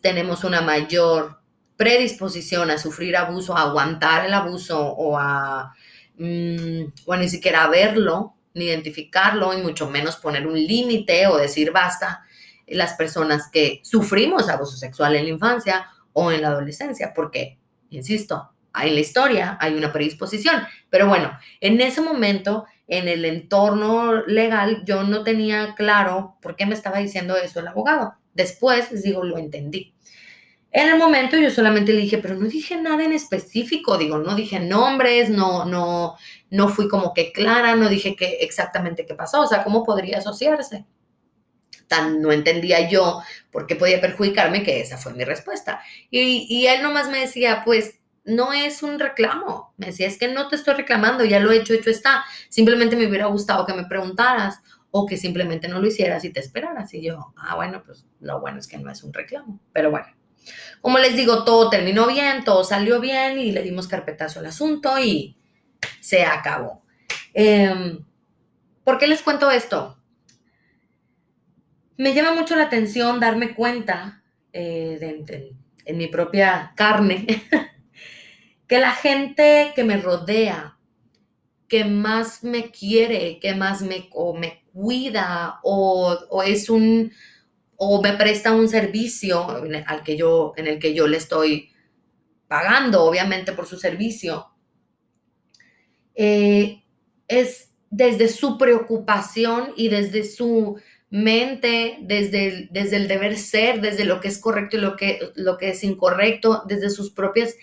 tenemos 0.00 0.44
una 0.44 0.62
mayor 0.62 1.40
predisposición 1.76 2.70
a 2.70 2.78
sufrir 2.78 3.16
abuso, 3.16 3.56
a 3.56 3.62
aguantar 3.62 4.24
el 4.24 4.32
abuso 4.32 4.80
o 4.80 5.18
a, 5.18 5.74
mm, 6.16 6.84
o 7.04 7.16
ni 7.16 7.28
siquiera 7.28 7.68
verlo, 7.68 8.34
ni 8.54 8.66
identificarlo, 8.66 9.52
y 9.52 9.60
mucho 9.60 9.90
menos 9.90 10.16
poner 10.16 10.46
un 10.46 10.54
límite 10.54 11.26
o 11.26 11.36
decir 11.36 11.70
basta, 11.70 12.23
las 12.66 12.94
personas 12.94 13.50
que 13.50 13.80
sufrimos 13.82 14.48
abuso 14.48 14.76
sexual 14.76 15.16
en 15.16 15.24
la 15.24 15.30
infancia 15.30 15.86
o 16.12 16.30
en 16.32 16.42
la 16.42 16.48
adolescencia, 16.48 17.12
porque, 17.14 17.58
insisto, 17.90 18.50
en 18.82 18.94
la 18.94 19.00
historia 19.00 19.56
hay 19.60 19.74
una 19.74 19.92
predisposición. 19.92 20.62
Pero 20.90 21.08
bueno, 21.08 21.38
en 21.60 21.80
ese 21.80 22.00
momento, 22.00 22.64
en 22.86 23.08
el 23.08 23.24
entorno 23.24 24.24
legal, 24.26 24.82
yo 24.84 25.04
no 25.04 25.22
tenía 25.22 25.74
claro 25.76 26.36
por 26.42 26.56
qué 26.56 26.66
me 26.66 26.74
estaba 26.74 26.98
diciendo 26.98 27.36
eso 27.36 27.60
el 27.60 27.68
abogado. 27.68 28.14
Después, 28.34 28.90
les 28.90 29.02
digo, 29.02 29.24
lo 29.24 29.38
entendí. 29.38 29.94
En 30.74 30.88
el 30.88 30.98
momento 30.98 31.36
yo 31.36 31.50
solamente 31.50 31.92
le 31.92 32.00
dije, 32.00 32.18
pero 32.18 32.34
no 32.34 32.48
dije 32.48 32.76
nada 32.76 33.04
en 33.04 33.12
específico, 33.12 33.96
digo, 33.96 34.18
no 34.18 34.34
dije 34.34 34.58
nombres, 34.58 35.30
no, 35.30 35.64
no, 35.64 36.16
no 36.50 36.68
fui 36.68 36.88
como 36.88 37.14
que 37.14 37.30
clara, 37.30 37.76
no 37.76 37.88
dije 37.88 38.16
exactamente 38.44 39.06
qué 39.06 39.14
pasó, 39.14 39.42
o 39.42 39.46
sea, 39.46 39.62
¿cómo 39.62 39.84
podría 39.84 40.18
asociarse? 40.18 40.84
Tan 41.88 42.22
no 42.22 42.32
entendía 42.32 42.88
yo 42.88 43.22
por 43.50 43.66
qué 43.66 43.76
podía 43.76 44.00
perjudicarme 44.00 44.62
que 44.62 44.80
esa 44.80 44.98
fue 44.98 45.14
mi 45.14 45.24
respuesta. 45.24 45.80
Y, 46.10 46.46
y 46.48 46.66
él 46.66 46.82
nomás 46.82 47.08
me 47.08 47.20
decía, 47.20 47.62
pues 47.64 48.00
no 48.24 48.52
es 48.52 48.82
un 48.82 48.98
reclamo. 48.98 49.74
Me 49.76 49.86
decía, 49.86 50.06
es 50.06 50.18
que 50.18 50.28
no 50.28 50.48
te 50.48 50.56
estoy 50.56 50.74
reclamando, 50.74 51.24
ya 51.24 51.40
lo 51.40 51.52
he 51.52 51.58
hecho, 51.58 51.74
hecho 51.74 51.90
está. 51.90 52.24
Simplemente 52.48 52.96
me 52.96 53.06
hubiera 53.06 53.26
gustado 53.26 53.66
que 53.66 53.74
me 53.74 53.84
preguntaras 53.84 54.60
o 54.90 55.06
que 55.06 55.16
simplemente 55.16 55.68
no 55.68 55.80
lo 55.80 55.86
hicieras 55.86 56.24
y 56.24 56.30
te 56.30 56.40
esperaras. 56.40 56.94
Y 56.94 57.02
yo, 57.02 57.34
ah, 57.36 57.56
bueno, 57.56 57.82
pues 57.84 58.06
lo 58.20 58.40
bueno 58.40 58.58
es 58.58 58.66
que 58.66 58.78
no 58.78 58.90
es 58.90 59.02
un 59.02 59.12
reclamo. 59.12 59.60
Pero 59.72 59.90
bueno, 59.90 60.06
como 60.80 60.98
les 60.98 61.16
digo, 61.16 61.44
todo 61.44 61.70
terminó 61.70 62.06
bien, 62.06 62.44
todo 62.44 62.64
salió 62.64 63.00
bien 63.00 63.38
y 63.38 63.52
le 63.52 63.62
dimos 63.62 63.88
carpetazo 63.88 64.40
al 64.40 64.46
asunto 64.46 64.98
y 64.98 65.36
se 66.00 66.24
acabó. 66.24 66.82
Em, 67.32 68.04
¿Por 68.84 68.98
qué 68.98 69.06
les 69.06 69.22
cuento 69.22 69.50
esto? 69.50 69.98
Me 71.96 72.14
llama 72.14 72.34
mucho 72.34 72.56
la 72.56 72.64
atención 72.64 73.20
darme 73.20 73.54
cuenta 73.54 74.22
eh, 74.52 75.24
en 75.84 75.96
mi 75.96 76.06
propia 76.08 76.72
carne 76.76 77.26
que 78.66 78.78
la 78.78 78.92
gente 78.92 79.72
que 79.74 79.84
me 79.84 79.98
rodea, 79.98 80.78
que 81.68 81.84
más 81.84 82.42
me 82.42 82.70
quiere, 82.70 83.38
que 83.40 83.54
más 83.54 83.82
me, 83.82 84.08
me 84.38 84.64
cuida 84.72 85.60
o 85.62 86.42
es 86.44 86.68
un 86.68 87.12
o 87.76 88.02
me 88.02 88.12
presta 88.14 88.52
un 88.52 88.68
servicio 88.68 89.46
al 89.86 90.02
que 90.02 90.16
yo, 90.16 90.52
en 90.56 90.66
el 90.66 90.78
que 90.78 90.94
yo 90.94 91.06
le 91.06 91.16
estoy 91.16 91.70
pagando, 92.48 93.04
obviamente, 93.04 93.52
por 93.52 93.66
su 93.66 93.78
servicio, 93.78 94.46
eh, 96.14 96.82
es 97.26 97.70
desde 97.90 98.28
su 98.28 98.58
preocupación 98.58 99.72
y 99.76 99.88
desde 99.88 100.24
su 100.24 100.78
mente, 101.10 101.98
desde 102.00 102.48
el, 102.48 102.68
desde 102.70 102.96
el 102.96 103.08
deber 103.08 103.36
ser, 103.36 103.80
desde 103.80 104.04
lo 104.04 104.20
que 104.20 104.28
es 104.28 104.38
correcto 104.38 104.76
y 104.76 104.80
lo 104.80 104.96
que, 104.96 105.32
lo 105.36 105.56
que 105.58 105.70
es 105.70 105.84
incorrecto, 105.84 106.64
desde 106.66 106.90
sus 106.90 107.10
propios 107.10 107.54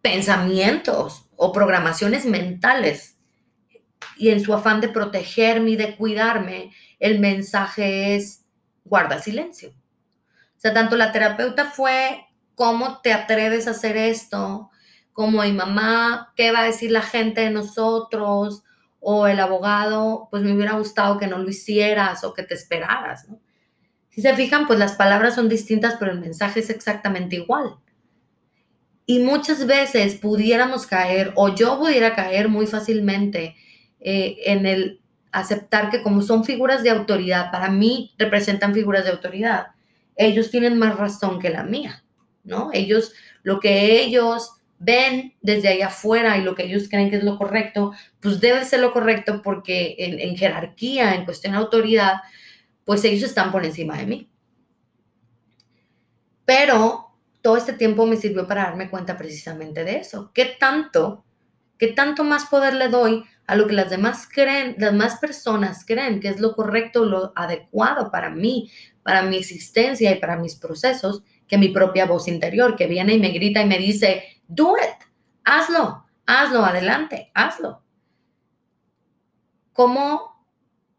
pensamientos 0.00 1.28
o 1.36 1.52
programaciones 1.52 2.24
mentales. 2.24 3.18
Y 4.16 4.30
en 4.30 4.40
su 4.40 4.54
afán 4.54 4.80
de 4.80 4.88
protegerme 4.88 5.72
y 5.72 5.76
de 5.76 5.96
cuidarme, 5.96 6.72
el 6.98 7.20
mensaje 7.20 8.16
es, 8.16 8.44
guarda 8.84 9.20
silencio. 9.20 9.70
O 9.70 10.60
sea, 10.60 10.74
tanto 10.74 10.96
la 10.96 11.12
terapeuta 11.12 11.66
fue, 11.66 12.26
¿cómo 12.54 13.00
te 13.00 13.12
atreves 13.12 13.68
a 13.68 13.72
hacer 13.72 13.96
esto? 13.96 14.70
Como 15.12 15.42
mi 15.42 15.52
mamá, 15.52 16.32
¿qué 16.36 16.50
va 16.50 16.60
a 16.60 16.64
decir 16.64 16.90
la 16.90 17.02
gente 17.02 17.42
de 17.42 17.50
nosotros? 17.50 18.64
O 19.00 19.26
el 19.26 19.40
abogado, 19.40 20.28
pues 20.30 20.42
me 20.42 20.52
hubiera 20.52 20.72
gustado 20.72 21.18
que 21.18 21.26
no 21.26 21.38
lo 21.38 21.48
hicieras 21.48 22.24
o 22.24 22.34
que 22.34 22.42
te 22.42 22.54
esperaras, 22.54 23.28
¿no? 23.28 23.40
Si 24.10 24.22
se 24.22 24.34
fijan, 24.34 24.66
pues 24.66 24.80
las 24.80 24.94
palabras 24.94 25.36
son 25.36 25.48
distintas, 25.48 25.94
pero 25.98 26.10
el 26.10 26.18
mensaje 26.18 26.60
es 26.60 26.70
exactamente 26.70 27.36
igual. 27.36 27.76
Y 29.06 29.20
muchas 29.20 29.64
veces 29.66 30.16
pudiéramos 30.16 30.86
caer, 30.86 31.32
o 31.36 31.54
yo 31.54 31.78
pudiera 31.78 32.16
caer 32.16 32.48
muy 32.48 32.66
fácilmente 32.66 33.54
eh, 34.00 34.36
en 34.46 34.66
el 34.66 35.00
aceptar 35.30 35.90
que 35.90 36.02
como 36.02 36.22
son 36.22 36.44
figuras 36.44 36.82
de 36.82 36.90
autoridad, 36.90 37.50
para 37.50 37.70
mí 37.70 38.12
representan 38.18 38.74
figuras 38.74 39.04
de 39.04 39.10
autoridad, 39.10 39.68
ellos 40.16 40.50
tienen 40.50 40.78
más 40.78 40.96
razón 40.96 41.38
que 41.38 41.50
la 41.50 41.62
mía, 41.62 42.04
¿no? 42.44 42.70
Ellos, 42.72 43.12
lo 43.42 43.60
que 43.60 44.02
ellos 44.02 44.57
ven 44.78 45.34
desde 45.40 45.68
ahí 45.68 45.82
afuera 45.82 46.38
y 46.38 46.42
lo 46.42 46.54
que 46.54 46.64
ellos 46.64 46.88
creen 46.88 47.10
que 47.10 47.16
es 47.16 47.24
lo 47.24 47.36
correcto, 47.36 47.92
pues 48.20 48.40
debe 48.40 48.64
ser 48.64 48.80
lo 48.80 48.92
correcto 48.92 49.42
porque 49.42 49.96
en, 49.98 50.36
jerarquía, 50.36 51.14
en 51.14 51.24
cuestión 51.24 51.52
de 51.52 51.58
autoridad, 51.58 52.14
pues 52.84 53.04
ellos 53.04 53.22
están 53.22 53.50
por 53.50 53.64
encima 53.64 53.98
de 53.98 54.06
mí. 54.06 54.30
Pero 56.44 57.08
todo 57.42 57.56
este 57.56 57.72
tiempo 57.72 58.06
me 58.06 58.16
sirvió 58.16 58.46
para 58.46 58.64
darme 58.64 58.88
cuenta 58.88 59.16
precisamente 59.16 59.84
de 59.84 59.98
eso. 59.98 60.30
¿Qué 60.32 60.56
tanto, 60.58 61.24
qué 61.76 61.88
tanto 61.88 62.24
más 62.24 62.46
poder 62.46 62.74
le 62.74 62.88
doy 62.88 63.24
a 63.46 63.56
lo 63.56 63.66
que 63.66 63.74
las 63.74 63.90
demás 63.90 64.28
creen, 64.30 64.76
las 64.78 64.92
demás 64.92 65.18
personas 65.18 65.84
creen 65.84 66.20
que 66.20 66.28
es 66.28 66.38
lo 66.38 66.54
correcto, 66.54 67.04
lo 67.04 67.32
adecuado 67.34 68.10
para 68.10 68.30
mí, 68.30 68.70
para 69.02 69.22
mi 69.22 69.38
existencia 69.38 70.10
y 70.10 70.20
para 70.20 70.36
mis 70.36 70.54
procesos, 70.54 71.22
que 71.46 71.58
mi 71.58 71.68
propia 71.68 72.04
voz 72.04 72.28
interior 72.28 72.76
que 72.76 72.86
viene 72.86 73.14
y 73.14 73.18
me 73.18 73.30
grita 73.30 73.62
y 73.62 73.66
me 73.66 73.78
dice, 73.78 74.37
do 74.48 74.76
it, 74.76 75.04
hazlo, 75.44 76.04
hazlo, 76.26 76.64
adelante, 76.64 77.30
hazlo. 77.34 77.82
¿Cómo, 79.72 80.44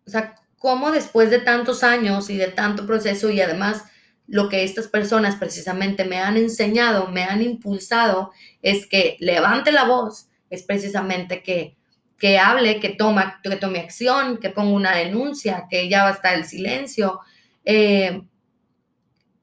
o 0.08 0.10
sea, 0.10 0.36
cómo 0.58 0.92
después 0.92 1.30
de 1.30 1.40
tantos 1.40 1.84
años 1.84 2.30
y 2.30 2.38
de 2.38 2.48
tanto 2.48 2.88
proceso 2.88 3.30
y 3.30 3.42
además 3.42 3.84
lo 4.28 4.48
que 4.48 4.64
estas 4.64 4.88
personas 4.88 5.36
precisamente 5.36 6.06
me 6.06 6.20
han 6.20 6.38
enseñado, 6.38 7.08
me 7.08 7.24
han 7.24 7.42
impulsado, 7.42 8.32
es 8.62 8.86
que 8.86 9.18
levante 9.20 9.72
la 9.72 9.84
voz, 9.84 10.30
es 10.50 10.64
precisamente 10.64 11.44
que 11.44 11.80
que 12.20 12.38
hable, 12.38 12.80
que, 12.80 12.90
toma, 12.90 13.40
que 13.42 13.56
tome 13.56 13.80
acción, 13.80 14.38
que 14.38 14.50
ponga 14.50 14.72
una 14.72 14.96
denuncia, 14.96 15.66
que 15.70 15.90
ya 15.90 16.04
va 16.04 16.10
a 16.10 16.14
estar 16.14 16.36
el 16.36 16.46
silencio, 16.46 17.22
eh, 17.64 18.22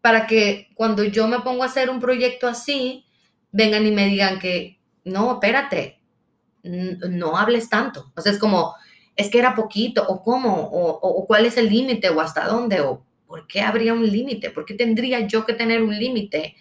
para 0.02 0.26
que 0.26 0.68
cuando 0.74 1.02
yo 1.02 1.26
me 1.26 1.40
pongo 1.40 1.62
a 1.62 1.66
hacer 1.66 1.90
un 1.90 1.98
proyecto 1.98 2.46
así, 2.46 3.05
vengan 3.56 3.86
y 3.86 3.90
me 3.90 4.06
digan 4.06 4.38
que, 4.38 4.78
no, 5.04 5.32
espérate, 5.32 6.00
no 6.62 7.36
hables 7.36 7.68
tanto. 7.68 8.12
O 8.14 8.20
sea, 8.20 8.32
es 8.32 8.38
como, 8.38 8.74
es 9.16 9.30
que 9.30 9.38
era 9.38 9.54
poquito, 9.54 10.06
o 10.06 10.22
cómo, 10.22 10.54
o, 10.54 11.26
cuál 11.26 11.46
es 11.46 11.56
el 11.56 11.68
límite, 11.68 12.10
o 12.10 12.20
hasta 12.20 12.46
dónde, 12.46 12.80
o 12.80 13.04
por 13.26 13.46
qué 13.46 13.62
habría 13.62 13.94
un 13.94 14.06
límite, 14.06 14.50
por 14.50 14.64
qué 14.64 14.74
tendría 14.74 15.26
yo 15.26 15.44
que 15.46 15.54
tener 15.54 15.82
un 15.82 15.98
límite. 15.98 16.56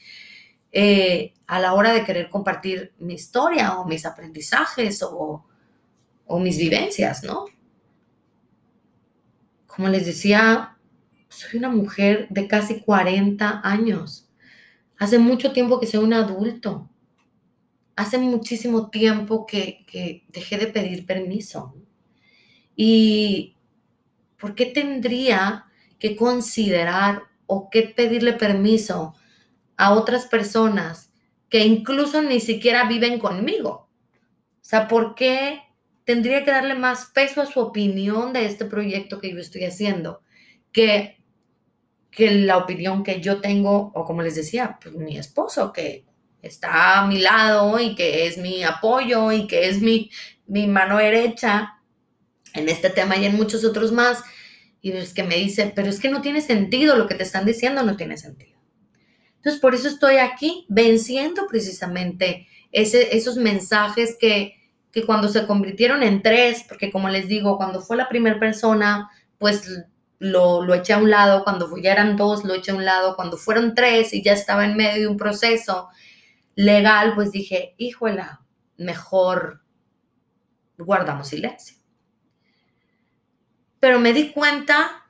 Eh, 0.71 1.33
a 1.47 1.59
la 1.59 1.73
hora 1.73 1.93
de 1.93 2.03
querer 2.03 2.29
compartir 2.29 2.93
mi 2.99 3.13
historia 3.13 3.77
o 3.77 3.85
mis 3.85 4.05
aprendizajes 4.05 5.01
o, 5.03 5.45
o 6.25 6.39
mis 6.39 6.57
vivencias, 6.57 7.23
¿no? 7.23 7.45
Como 9.67 9.87
les 9.87 10.05
decía, 10.05 10.75
soy 11.29 11.59
una 11.59 11.69
mujer 11.69 12.27
de 12.29 12.47
casi 12.47 12.81
40 12.81 13.61
años. 13.63 14.24
Hace 14.97 15.19
mucho 15.19 15.51
tiempo 15.51 15.79
que 15.79 15.87
soy 15.87 16.03
un 16.03 16.13
adulto. 16.13 16.89
Hace 17.95 18.17
muchísimo 18.17 18.89
tiempo 18.89 19.45
que, 19.45 19.85
que 19.87 20.25
dejé 20.29 20.57
de 20.57 20.67
pedir 20.67 21.05
permiso. 21.05 21.75
¿Y 22.75 23.55
por 24.37 24.55
qué 24.55 24.65
tendría 24.65 25.65
que 25.99 26.15
considerar 26.15 27.23
o 27.47 27.69
qué 27.69 27.83
pedirle 27.83 28.33
permiso 28.33 29.15
a 29.77 29.93
otras 29.93 30.25
personas 30.25 31.11
que 31.49 31.65
incluso 31.65 32.21
ni 32.21 32.39
siquiera 32.39 32.87
viven 32.87 33.19
conmigo? 33.19 33.69
O 33.69 34.67
sea, 34.67 34.87
¿por 34.87 35.15
qué 35.15 35.61
tendría 36.05 36.43
que 36.43 36.51
darle 36.51 36.75
más 36.75 37.07
peso 37.13 37.41
a 37.41 37.45
su 37.45 37.59
opinión 37.59 38.33
de 38.33 38.45
este 38.45 38.65
proyecto 38.65 39.19
que 39.19 39.31
yo 39.31 39.39
estoy 39.39 39.63
haciendo 39.65 40.21
que, 40.75 41.17
que 42.15 42.31
la 42.31 42.57
opinión 42.57 43.03
que 43.03 43.19
yo 43.19 43.41
tengo, 43.41 43.91
o 43.93 44.05
como 44.05 44.21
les 44.21 44.35
decía, 44.35 44.79
pues 44.81 44.95
mi 44.95 45.17
esposo, 45.17 45.73
que 45.73 46.05
está 46.41 46.99
a 46.99 47.07
mi 47.07 47.19
lado 47.19 47.79
y 47.79 47.93
que 47.93 48.27
es 48.27 48.37
mi 48.37 48.63
apoyo 48.63 49.31
y 49.31 49.47
que 49.47 49.67
es 49.67 49.81
mi, 49.81 50.09
mi 50.47 50.65
mano 50.65 50.97
derecha 50.97 51.73
en 52.53 52.69
este 52.69 52.89
tema 52.89 53.17
y 53.17 53.25
en 53.25 53.35
muchos 53.35 53.65
otros 53.65 53.91
más. 53.91 54.23
Y 54.81 54.91
es 54.93 55.13
que 55.13 55.23
me 55.23 55.35
dice, 55.35 55.73
pero 55.75 55.89
es 55.89 55.99
que 55.99 56.09
no 56.09 56.21
tiene 56.21 56.41
sentido, 56.41 56.95
lo 56.95 57.07
que 57.07 57.15
te 57.15 57.23
están 57.23 57.45
diciendo 57.45 57.83
no 57.83 57.97
tiene 57.97 58.17
sentido. 58.17 58.57
Entonces, 59.37 59.59
por 59.59 59.75
eso 59.75 59.87
estoy 59.89 60.17
aquí, 60.17 60.65
venciendo 60.69 61.47
precisamente 61.47 62.47
ese, 62.71 63.17
esos 63.17 63.35
mensajes 63.35 64.15
que, 64.19 64.55
que 64.91 65.05
cuando 65.05 65.27
se 65.27 65.45
convirtieron 65.45 66.01
en 66.01 66.21
tres, 66.21 66.63
porque 66.67 66.91
como 66.91 67.09
les 67.09 67.27
digo, 67.27 67.57
cuando 67.57 67.81
fue 67.81 67.97
la 67.97 68.07
primera 68.07 68.39
persona, 68.39 69.09
pues 69.37 69.85
lo, 70.19 70.63
lo, 70.63 70.73
eché 70.73 70.93
a 70.93 70.97
un 70.97 71.09
lado, 71.09 71.43
cuando 71.43 71.75
ya 71.77 71.91
eran 71.91 72.15
dos, 72.15 72.43
lo 72.43 72.53
eché 72.53 72.71
a 72.71 72.75
un 72.75 72.85
lado, 72.85 73.15
cuando 73.15 73.37
fueron 73.37 73.75
tres 73.75 74.13
y 74.13 74.23
ya 74.23 74.33
estaba 74.33 74.65
en 74.65 74.77
medio 74.77 75.01
de 75.01 75.07
un 75.07 75.17
proceso 75.17 75.89
legal, 76.55 77.13
pues 77.15 77.31
dije, 77.31 77.75
híjola, 77.77 78.41
mejor 78.77 79.61
guardamos 80.77 81.27
silencio. 81.27 81.77
Pero 83.79 83.99
me 83.99 84.13
di 84.13 84.31
cuenta, 84.31 85.05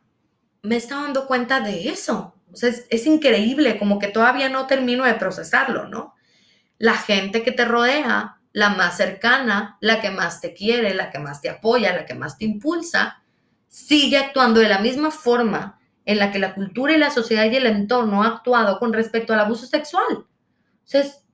me 0.62 0.76
estaba 0.76 1.04
dando 1.04 1.28
cuenta 1.28 1.62
de 1.62 1.90
eso. 1.90 2.36
O 2.52 2.56
sea, 2.58 2.72
es, 2.90 3.06
increíble, 3.06 3.78
como 3.78 4.00
que 4.00 4.08
todavía 4.08 4.50
no 4.50 4.68
termino 4.68 5.04
de 5.04 5.16
procesarlo, 5.16 5.88
¿no? 5.88 6.16
La 6.78 6.96
gente 6.96 7.44
que 7.44 7.52
te 7.52 7.66
rodea, 7.66 8.40
la 8.52 8.70
más 8.70 8.98
cercana, 8.98 9.78
la 9.82 10.02
que 10.02 10.10
más 10.10 10.42
te 10.42 10.54
quiere, 10.54 10.94
la 10.94 11.10
que 11.10 11.20
más 11.20 11.42
te 11.42 11.50
apoya, 11.50 11.94
la 11.94 12.06
que 12.06 12.16
más 12.16 12.38
te 12.38 12.46
impulsa, 12.46 13.24
sigue 13.76 14.18
actuando 14.18 14.62
de 14.62 14.70
la 14.70 14.80
misma 14.80 15.12
forma 15.12 15.78
en 16.06 16.18
la 16.18 16.32
que 16.32 16.40
la 16.40 16.56
cultura 16.56 16.94
y 16.94 16.98
la 16.98 17.12
sociedad 17.12 17.44
y 17.44 17.58
el 17.58 17.66
entorno 17.66 18.24
ha 18.24 18.28
actuado 18.28 18.80
con 18.80 18.94
respecto 18.94 19.34
al 19.34 19.42
abuso 19.42 19.66
sexual. 19.68 20.26
Entonces, 20.86 21.26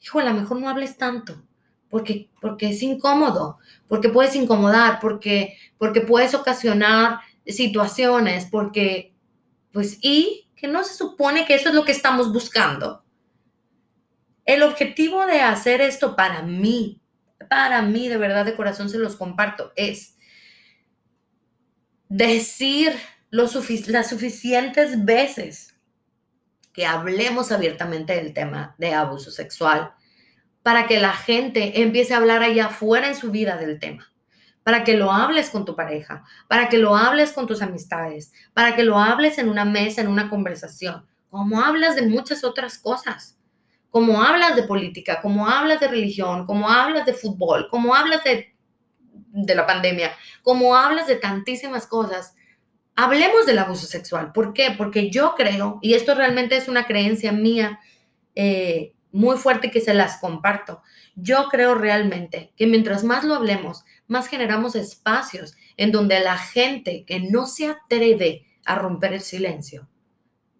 hijo, 0.00 0.18
a 0.18 0.24
lo 0.24 0.34
mejor 0.34 0.58
no 0.58 0.68
hables 0.68 0.96
tanto, 0.98 1.40
porque, 1.88 2.30
porque 2.40 2.70
es 2.70 2.82
incómodo, 2.82 3.58
porque 3.86 4.08
puedes 4.08 4.34
incomodar, 4.34 4.98
porque, 5.00 5.56
porque 5.78 6.00
puedes 6.00 6.34
ocasionar 6.34 7.20
situaciones, 7.46 8.48
porque, 8.50 9.14
pues, 9.72 9.98
y 10.02 10.48
que 10.56 10.66
no 10.66 10.82
se 10.82 10.94
supone 10.94 11.46
que 11.46 11.54
eso 11.54 11.68
es 11.68 11.76
lo 11.76 11.84
que 11.84 11.92
estamos 11.92 12.32
buscando. 12.32 13.04
El 14.44 14.64
objetivo 14.64 15.26
de 15.26 15.42
hacer 15.42 15.80
esto 15.80 16.16
para 16.16 16.42
mí, 16.42 17.00
para 17.48 17.82
mí 17.82 18.08
de 18.08 18.16
verdad 18.16 18.44
de 18.44 18.56
corazón 18.56 18.88
se 18.88 18.98
los 18.98 19.14
comparto, 19.14 19.72
es 19.76 20.13
decir 22.08 22.92
lo 23.30 23.44
las 23.88 24.08
suficientes 24.08 25.04
veces 25.04 25.74
que 26.72 26.86
hablemos 26.86 27.52
abiertamente 27.52 28.14
del 28.14 28.32
tema 28.32 28.74
de 28.78 28.94
abuso 28.94 29.30
sexual 29.30 29.92
para 30.62 30.86
que 30.86 30.98
la 30.98 31.12
gente 31.12 31.82
empiece 31.82 32.14
a 32.14 32.16
hablar 32.16 32.42
allá 32.42 32.66
afuera 32.66 33.08
en 33.08 33.14
su 33.14 33.30
vida 33.30 33.56
del 33.56 33.78
tema. 33.78 34.10
Para 34.62 34.82
que 34.82 34.96
lo 34.96 35.12
hables 35.12 35.50
con 35.50 35.64
tu 35.64 35.76
pareja, 35.76 36.24
para 36.48 36.70
que 36.70 36.78
lo 36.78 36.96
hables 36.96 37.32
con 37.32 37.46
tus 37.46 37.60
amistades, 37.60 38.32
para 38.54 38.74
que 38.74 38.82
lo 38.82 38.98
hables 38.98 39.36
en 39.38 39.50
una 39.50 39.66
mesa, 39.66 40.00
en 40.00 40.08
una 40.08 40.30
conversación, 40.30 41.06
como 41.28 41.60
hablas 41.60 41.96
de 41.96 42.06
muchas 42.06 42.44
otras 42.44 42.78
cosas, 42.78 43.38
como 43.90 44.22
hablas 44.22 44.56
de 44.56 44.62
política, 44.62 45.20
como 45.20 45.48
hablas 45.48 45.80
de 45.80 45.88
religión, 45.88 46.46
como 46.46 46.70
hablas 46.70 47.04
de 47.04 47.12
fútbol, 47.12 47.68
como 47.70 47.94
hablas 47.94 48.24
de, 48.24 48.53
de 49.34 49.54
la 49.54 49.66
pandemia, 49.66 50.12
como 50.42 50.76
hablas 50.76 51.06
de 51.06 51.16
tantísimas 51.16 51.86
cosas. 51.86 52.34
Hablemos 52.94 53.44
del 53.44 53.58
abuso 53.58 53.86
sexual. 53.86 54.32
¿Por 54.32 54.52
qué? 54.54 54.70
Porque 54.78 55.10
yo 55.10 55.34
creo, 55.36 55.80
y 55.82 55.94
esto 55.94 56.14
realmente 56.14 56.56
es 56.56 56.68
una 56.68 56.86
creencia 56.86 57.32
mía 57.32 57.80
eh, 58.36 58.94
muy 59.10 59.36
fuerte 59.36 59.70
que 59.70 59.80
se 59.80 59.94
las 59.94 60.18
comparto, 60.18 60.82
yo 61.16 61.48
creo 61.48 61.74
realmente 61.74 62.52
que 62.56 62.66
mientras 62.66 63.04
más 63.04 63.24
lo 63.24 63.34
hablemos, 63.34 63.84
más 64.06 64.28
generamos 64.28 64.76
espacios 64.76 65.56
en 65.76 65.92
donde 65.92 66.20
la 66.20 66.38
gente 66.38 67.04
que 67.04 67.20
no 67.20 67.46
se 67.46 67.68
atreve 67.68 68.46
a 68.64 68.76
romper 68.76 69.12
el 69.14 69.20
silencio 69.20 69.88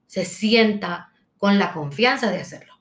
se 0.06 0.24
sienta 0.24 1.12
con 1.38 1.58
la 1.58 1.72
confianza 1.72 2.30
de 2.30 2.40
hacerlo. 2.40 2.74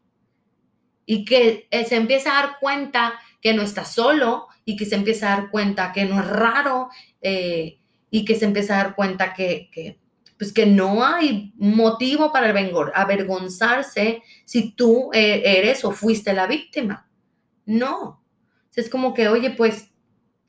Y 1.06 1.26
que 1.26 1.68
eh, 1.70 1.86
se 1.86 1.96
empieza 1.96 2.32
a 2.32 2.42
dar 2.42 2.60
cuenta 2.60 3.20
que 3.42 3.54
no 3.54 3.62
está 3.62 3.86
solo 3.86 4.48
y 4.66 4.76
que 4.76 4.86
se 4.86 4.96
empieza 4.96 5.28
a 5.28 5.38
dar 5.38 5.50
cuenta 5.50 5.92
que 5.92 6.06
no 6.06 6.20
es 6.20 6.28
raro 6.28 6.90
eh, 7.22 7.80
y 8.10 8.26
que 8.26 8.36
se 8.36 8.46
empieza 8.46 8.76
a 8.76 8.84
dar 8.84 8.96
cuenta 8.96 9.34
que, 9.34 9.98
pues 10.38 10.54
que 10.54 10.66
no 10.66 11.06
hay 11.06 11.54
motivo 11.58 12.32
para 12.32 12.54
avergonzarse 12.94 14.22
si 14.46 14.72
tú 14.72 15.10
eh, 15.14 15.42
eres 15.44 15.84
o 15.84 15.92
fuiste 15.92 16.34
la 16.34 16.48
víctima. 16.48 17.08
No. 17.66 18.22
Es 18.76 18.90
como 18.90 19.14
que, 19.14 19.28
oye, 19.28 19.52
pues 19.52 19.94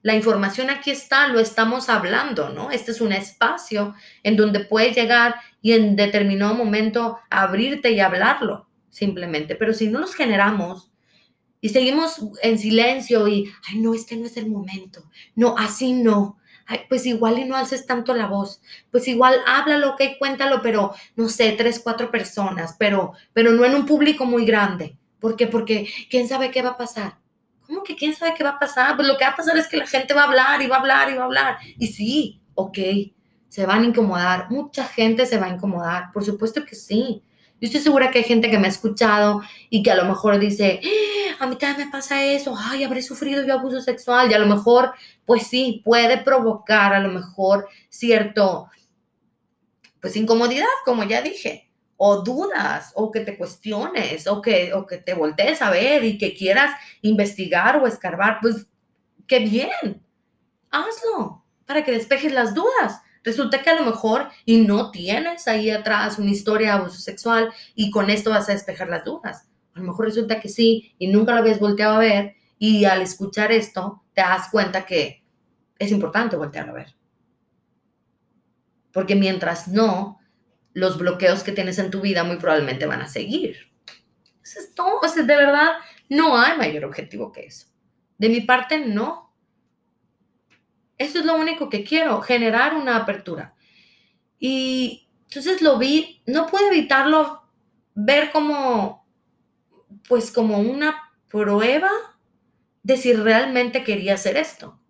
la 0.04 0.14
información 0.14 0.68
aquí 0.68 0.90
está, 0.90 1.28
lo 1.28 1.40
estamos 1.40 1.88
hablando, 1.88 2.50
¿no? 2.50 2.70
Este 2.70 2.90
es 2.90 3.00
un 3.00 3.12
espacio 3.12 3.94
en 4.22 4.36
donde 4.36 4.60
puedes 4.60 4.94
llegar 4.94 5.36
y 5.62 5.72
en 5.72 5.96
determinado 5.96 6.54
momento 6.54 7.18
abrirte 7.30 7.90
y 7.92 8.00
hablarlo, 8.00 8.68
simplemente. 8.90 9.54
Pero 9.54 9.72
si 9.72 9.88
no 9.88 10.00
los 10.00 10.14
generamos 10.14 10.92
y 11.64 11.70
seguimos 11.70 12.20
en 12.42 12.58
silencio 12.58 13.26
y, 13.26 13.50
ay, 13.66 13.78
no, 13.78 13.94
este 13.94 14.18
no 14.18 14.26
es 14.26 14.36
el 14.36 14.50
momento, 14.50 15.02
no, 15.34 15.56
así 15.56 15.94
no. 15.94 16.36
Ay, 16.66 16.80
pues 16.90 17.06
igual 17.06 17.38
y 17.38 17.46
no 17.46 17.56
haces 17.56 17.86
tanto 17.86 18.12
la 18.12 18.26
voz, 18.26 18.60
pues 18.90 19.08
igual 19.08 19.34
háblalo, 19.46 19.92
ok, 19.92 20.02
cuéntalo, 20.18 20.60
pero 20.60 20.92
no 21.16 21.30
sé, 21.30 21.52
tres, 21.52 21.80
cuatro 21.80 22.10
personas, 22.10 22.76
pero, 22.78 23.14
pero 23.32 23.52
no 23.52 23.64
en 23.64 23.74
un 23.74 23.86
público 23.86 24.26
muy 24.26 24.44
grande. 24.44 24.98
¿Por 25.18 25.36
qué? 25.36 25.46
Porque 25.46 25.88
quién 26.10 26.28
sabe 26.28 26.50
qué 26.50 26.60
va 26.60 26.70
a 26.70 26.76
pasar 26.76 27.16
¿Cómo 27.66 27.82
que 27.82 27.96
quién 27.96 28.14
sabe 28.14 28.34
qué 28.36 28.44
va 28.44 28.50
a 28.50 28.58
pasar? 28.58 28.94
Pues 28.94 29.08
lo 29.08 29.16
que 29.16 29.24
va 29.24 29.30
a 29.30 29.36
pasar 29.36 29.56
es 29.56 29.66
que 29.66 29.78
la 29.78 29.86
gente 29.86 30.12
va 30.12 30.24
a 30.24 30.26
hablar 30.26 30.60
y 30.60 30.66
va 30.66 30.76
a 30.76 30.80
hablar 30.80 31.10
y 31.10 31.14
va 31.14 31.22
a 31.22 31.24
hablar. 31.24 31.56
Y 31.78 31.86
sí, 31.86 32.42
ok, 32.56 32.78
se 33.48 33.64
van 33.64 33.80
a 33.80 33.86
incomodar. 33.86 34.50
Mucha 34.50 34.84
gente 34.84 35.24
se 35.24 35.38
va 35.38 35.46
a 35.46 35.54
incomodar. 35.54 36.12
Por 36.12 36.24
supuesto 36.26 36.62
que 36.66 36.74
sí. 36.74 37.22
Yo 37.64 37.68
estoy 37.68 37.80
segura 37.80 38.10
que 38.10 38.18
hay 38.18 38.24
gente 38.24 38.50
que 38.50 38.58
me 38.58 38.66
ha 38.66 38.70
escuchado 38.70 39.40
y 39.70 39.82
que 39.82 39.90
a 39.90 39.94
lo 39.94 40.04
mejor 40.04 40.38
dice, 40.38 40.82
¡Ah! 40.84 41.44
a 41.44 41.46
mí 41.46 41.56
también 41.56 41.86
me 41.86 41.90
pasa 41.90 42.22
eso, 42.22 42.54
ay, 42.58 42.84
habré 42.84 43.00
sufrido 43.00 43.42
yo 43.42 43.54
abuso 43.54 43.80
sexual. 43.80 44.30
Y 44.30 44.34
a 44.34 44.38
lo 44.38 44.44
mejor, 44.44 44.92
pues 45.24 45.46
sí, 45.46 45.80
puede 45.82 46.18
provocar 46.18 46.92
a 46.92 47.00
lo 47.00 47.08
mejor 47.08 47.66
cierto, 47.88 48.68
pues 49.98 50.14
incomodidad, 50.14 50.66
como 50.84 51.04
ya 51.04 51.22
dije 51.22 51.70
o 51.96 52.20
dudas 52.20 52.92
o 52.96 53.10
que 53.10 53.20
te 53.20 53.38
cuestiones 53.38 54.26
o 54.26 54.42
que, 54.42 54.74
o 54.74 54.84
que 54.84 54.98
te 54.98 55.14
voltees 55.14 55.62
a 55.62 55.70
ver 55.70 56.04
y 56.04 56.18
que 56.18 56.34
quieras 56.34 56.78
investigar 57.00 57.78
o 57.78 57.86
escarbar, 57.86 58.40
pues 58.42 58.66
qué 59.26 59.38
bien, 59.38 60.04
hazlo 60.70 61.42
para 61.64 61.82
que 61.82 61.92
despejes 61.92 62.30
las 62.30 62.54
dudas. 62.54 63.00
Resulta 63.24 63.62
que 63.62 63.70
a 63.70 63.80
lo 63.80 63.86
mejor 63.86 64.28
y 64.44 64.60
no 64.60 64.90
tienes 64.90 65.48
ahí 65.48 65.70
atrás 65.70 66.18
una 66.18 66.30
historia 66.30 66.68
de 66.68 66.80
abuso 66.80 67.00
sexual 67.00 67.52
y 67.74 67.90
con 67.90 68.10
esto 68.10 68.30
vas 68.30 68.48
a 68.48 68.52
despejar 68.52 68.88
las 68.88 69.04
dudas. 69.04 69.48
A 69.74 69.80
lo 69.80 69.86
mejor 69.86 70.04
resulta 70.04 70.40
que 70.40 70.48
sí 70.48 70.94
y 70.98 71.08
nunca 71.08 71.32
lo 71.32 71.38
habías 71.38 71.58
volteado 71.58 71.94
a 71.94 72.00
ver 72.00 72.34
y 72.58 72.84
al 72.84 73.02
escuchar 73.02 73.50
esto 73.50 74.04
te 74.12 74.20
das 74.20 74.48
cuenta 74.50 74.86
que 74.86 75.24
es 75.78 75.90
importante 75.90 76.36
voltearlo 76.36 76.72
a 76.72 76.76
ver. 76.76 76.94
Porque 78.92 79.16
mientras 79.16 79.68
no, 79.68 80.20
los 80.74 80.98
bloqueos 80.98 81.42
que 81.42 81.52
tienes 81.52 81.78
en 81.78 81.90
tu 81.90 82.00
vida 82.00 82.24
muy 82.24 82.36
probablemente 82.36 82.86
van 82.86 83.00
a 83.00 83.08
seguir. 83.08 83.72
Eso 84.42 84.60
es 84.60 84.74
todo. 84.74 85.00
O 85.02 85.08
de 85.08 85.22
verdad, 85.22 85.72
no 86.08 86.38
hay 86.38 86.58
mayor 86.58 86.84
objetivo 86.84 87.32
que 87.32 87.46
eso. 87.46 87.66
De 88.18 88.28
mi 88.28 88.42
parte, 88.42 88.78
no. 88.78 89.23
Eso 90.98 91.18
es 91.18 91.24
lo 91.24 91.36
único 91.36 91.68
que 91.68 91.84
quiero, 91.84 92.20
generar 92.22 92.74
una 92.74 92.96
apertura. 92.96 93.54
Y 94.38 95.08
entonces 95.28 95.62
lo 95.62 95.78
vi, 95.78 96.22
no 96.26 96.46
puedo 96.46 96.68
evitarlo, 96.68 97.42
ver 97.94 98.30
como, 98.30 99.06
pues 100.08 100.30
como 100.30 100.58
una 100.58 101.12
prueba 101.28 101.90
de 102.82 102.96
si 102.96 103.12
realmente 103.12 103.82
quería 103.82 104.14
hacer 104.14 104.36
esto. 104.36 104.80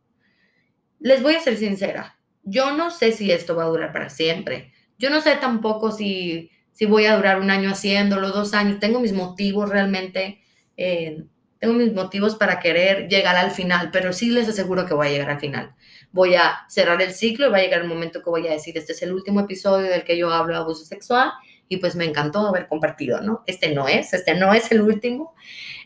Les 0.99 1.23
voy 1.23 1.35
a 1.35 1.41
ser 1.41 1.57
sincera, 1.57 2.19
yo 2.45 2.73
no 2.73 2.91
sé 2.91 3.13
si 3.13 3.33
esto 3.33 3.57
va 3.57 3.65
a 3.65 3.69
durar 3.69 3.93
para 3.93 4.11
siempre. 4.11 4.73
Yo 4.99 5.11
no 5.11 5.21
sé 5.21 5.37
tampoco 5.37 5.91
si, 5.91 6.51
si 6.73 6.87
voy 6.87 7.07
a 7.07 7.17
durar 7.17 7.41
un 7.41 7.51
año 7.51 7.71
haciéndolo, 7.71 8.31
dos 8.31 8.55
años. 8.55 8.81
Tengo 8.81 9.01
mis 9.01 9.13
motivos 9.13 9.69
realmente. 9.69 10.43
Eh, 10.77 11.25
tengo 11.59 11.75
mis 11.75 11.93
motivos 11.93 12.37
para 12.37 12.61
querer 12.61 13.09
llegar 13.09 13.37
al 13.37 13.51
final, 13.51 13.91
pero 13.91 14.13
sí 14.13 14.31
les 14.31 14.49
aseguro 14.49 14.85
que 14.85 14.95
voy 14.95 15.07
a 15.07 15.11
llegar 15.11 15.31
al 15.31 15.41
final. 15.41 15.75
Voy 16.15 16.37
a 16.37 16.65
cerrar 16.69 17.03
el 17.03 17.13
ciclo 17.13 17.49
y 17.49 17.51
va 17.51 17.57
a 17.57 17.61
llegar 17.61 17.81
el 17.81 17.89
momento 17.89 18.23
que 18.23 18.31
voy 18.31 18.47
a 18.47 18.53
decir, 18.53 18.79
este 18.79 18.93
es 18.93 19.03
el 19.03 19.13
último 19.13 19.41
episodio 19.41 19.91
del 19.91 20.05
que 20.05 20.17
yo 20.17 20.33
hablo 20.33 20.55
de 20.55 20.61
abuso 20.61 20.85
sexual 20.85 21.33
y 21.69 21.79
pues 21.79 21.97
me 21.97 22.05
encantó 22.05 22.47
haber 22.47 22.69
compartido, 22.69 23.21
¿no? 23.21 23.43
Este 23.49 23.75
no 23.75 23.89
es, 23.89 24.15
este 24.15 24.37
no 24.37 24.55
es 24.55 24.71
el 24.71 24.83
último, 24.83 25.35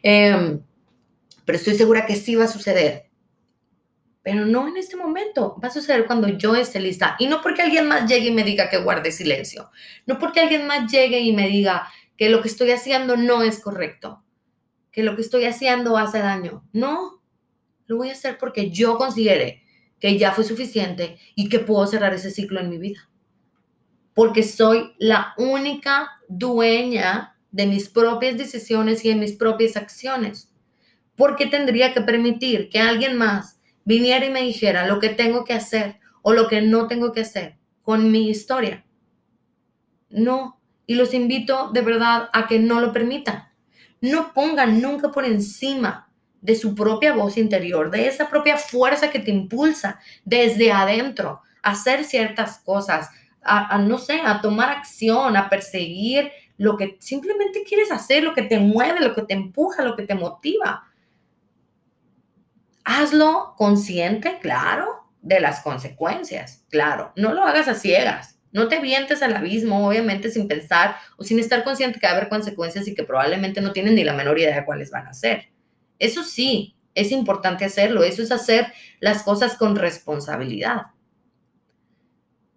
em, 0.03 0.61
pero 1.47 1.57
estoy 1.57 1.77
segura 1.77 2.05
que 2.05 2.15
sí 2.15 2.35
va 2.35 2.45
a 2.45 2.49
suceder. 2.49 3.07
Pero 4.23 4.45
no 4.45 4.69
en 4.69 4.77
este 4.77 4.97
momento, 4.97 5.59
va 5.65 5.69
a 5.69 5.71
suceder 5.71 6.05
cuando 6.05 6.29
yo 6.29 6.55
esté 6.55 6.79
lista. 6.79 7.17
Y 7.19 7.27
no 7.27 7.41
porque 7.41 7.63
alguien 7.63 7.89
más 7.89 8.07
llegue 8.07 8.27
y 8.27 8.33
me 8.33 8.45
diga 8.45 8.69
que 8.69 8.77
guarde 8.77 9.13
silencio. 9.13 9.71
No 10.05 10.19
porque 10.19 10.41
alguien 10.41 10.67
más 10.67 10.93
llegue 10.93 11.21
y 11.21 11.33
me 11.33 11.49
diga 11.49 11.89
que 12.19 12.29
lo 12.29 12.43
que 12.43 12.49
estoy 12.49 12.73
haciendo 12.73 13.17
no 13.17 13.43
es 13.43 13.61
correcto. 13.61 14.23
Que 14.93 15.03
lo 15.03 15.17
que 15.17 15.23
estoy 15.23 15.47
haciendo 15.47 15.97
hace 15.97 16.19
daño. 16.19 16.69
No, 16.75 17.23
lo 17.87 17.97
voy 17.97 18.11
a 18.11 18.13
hacer 18.13 18.37
porque 18.37 18.71
yo 18.71 18.99
considere 18.99 19.63
que 20.01 20.19
ya 20.19 20.33
fue 20.33 20.45
suficiente 20.45 21.19
y 21.35 21.49
que 21.49 21.59
puedo 21.59 21.87
cerrar 21.87 22.15
ese 22.15 22.31
ciclo 22.31 22.61
en 22.61 22.71
mi 22.71 22.79
vida. 22.79 23.09
Porque 24.15 24.43
soy 24.43 24.93
la 24.99 25.35
única 25.37 26.11
dueña 26.29 27.37
de 27.51 27.67
mis 27.67 27.89
propias 27.89 28.37
decisiones 28.37 29.05
y 29.05 29.09
de 29.09 29.15
mis 29.15 29.33
propias 29.33 29.77
acciones. 29.77 30.53
Porque 31.17 31.47
tendría 31.47 31.93
que 31.93 32.01
permitir 32.01 32.69
que 32.69 32.81
alguien 32.81 33.17
más 33.17 33.61
viniera 33.85 34.27
y 34.27 34.31
me 34.31 34.43
dijera 34.43 34.87
lo 34.87 35.01
que 35.01 35.09
tengo 35.09 35.45
que 35.45 35.55
hacer 35.55 35.99
o 36.23 36.33
lo 36.33 36.49
que 36.49 36.61
no 36.61 36.87
tengo 36.87 37.13
que 37.13 37.23
hacer 37.23 37.57
con 37.83 38.11
mi 38.11 38.29
historia. 38.29 38.85
No, 40.11 40.61
y 40.87 40.95
los 40.95 41.15
invito 41.15 41.71
de 41.73 41.83
verdad 41.83 42.29
a 42.33 42.47
que 42.47 42.59
no 42.59 42.81
lo 42.81 42.93
permitan. 42.93 43.49
No 44.01 44.33
pongan 44.33 44.81
nunca 44.81 45.11
por 45.11 45.25
encima 45.25 46.08
de 46.41 46.55
su 46.55 46.75
propia 46.75 47.15
voz 47.15 47.37
interior, 47.37 47.91
de 47.91 48.07
esa 48.07 48.29
propia 48.29 48.57
fuerza 48.57 49.11
que 49.11 49.19
te 49.19 49.31
impulsa 49.31 50.01
desde 50.25 50.73
adentro 50.73 51.43
a 51.63 51.71
hacer 51.71 52.05
ciertas 52.05 52.59
cosas, 52.59 53.11
a, 53.43 53.79
no 53.79 53.99
sé, 53.99 54.21
a 54.25 54.41
tomar 54.41 54.71
acción, 54.71 55.37
a 55.37 55.49
perseguir 55.49 56.31
lo 56.57 56.77
que 56.77 56.97
simplemente 57.01 57.63
quieres 57.63 57.91
hacer, 57.91 58.23
lo 58.23 58.35
que 58.35 58.43
te 58.43 58.59
mueve, 58.59 59.01
lo 59.01 59.15
que 59.15 59.23
te 59.23 59.35
empuja, 59.35 59.85
lo 59.85 59.97
que 59.97 60.03
te 60.03 60.15
motiva. 60.15 60.85
Hazlo 62.85 63.55
consciente, 63.57 64.39
claro, 64.41 65.09
de 65.23 65.41
las 65.41 65.61
consecuencias, 65.61 66.65
claro. 66.69 67.13
No 67.17 67.33
lo 67.33 67.43
hagas 67.43 67.69
a 67.69 67.75
ciegas. 67.75 68.39
No 68.51 68.69
te 68.69 68.81
vientes 68.81 69.23
al 69.23 69.37
abismo, 69.37 69.87
obviamente, 69.87 70.31
sin 70.31 70.49
pensar 70.49 70.97
o 71.17 71.23
sin 71.23 71.39
estar 71.39 71.65
consciente 71.65 72.01
que 72.01 72.07
va 72.07 72.15
a 72.15 72.17
haber 72.17 72.29
consecuencias 72.29 72.89
y 72.89 72.95
que 72.95 73.05
probablemente 73.05 73.61
no 73.61 73.73
tienen 73.73 73.95
ni 73.95 74.05
la 74.05 74.15
menor 74.15 74.39
idea 74.39 74.57
de 74.57 74.65
cuáles 74.65 74.91
van 74.91 75.07
a 75.07 75.13
ser. 75.13 75.49
Eso 75.99 76.23
sí, 76.23 76.77
es 76.95 77.13
importante 77.13 77.65
hacerlo. 77.65 78.03
Eso 78.03 78.23
es 78.23 78.33
hacer 78.33 78.73
las 79.01 79.23
cosas 79.23 79.57
con 79.57 79.77
responsabilidad. 79.77 80.89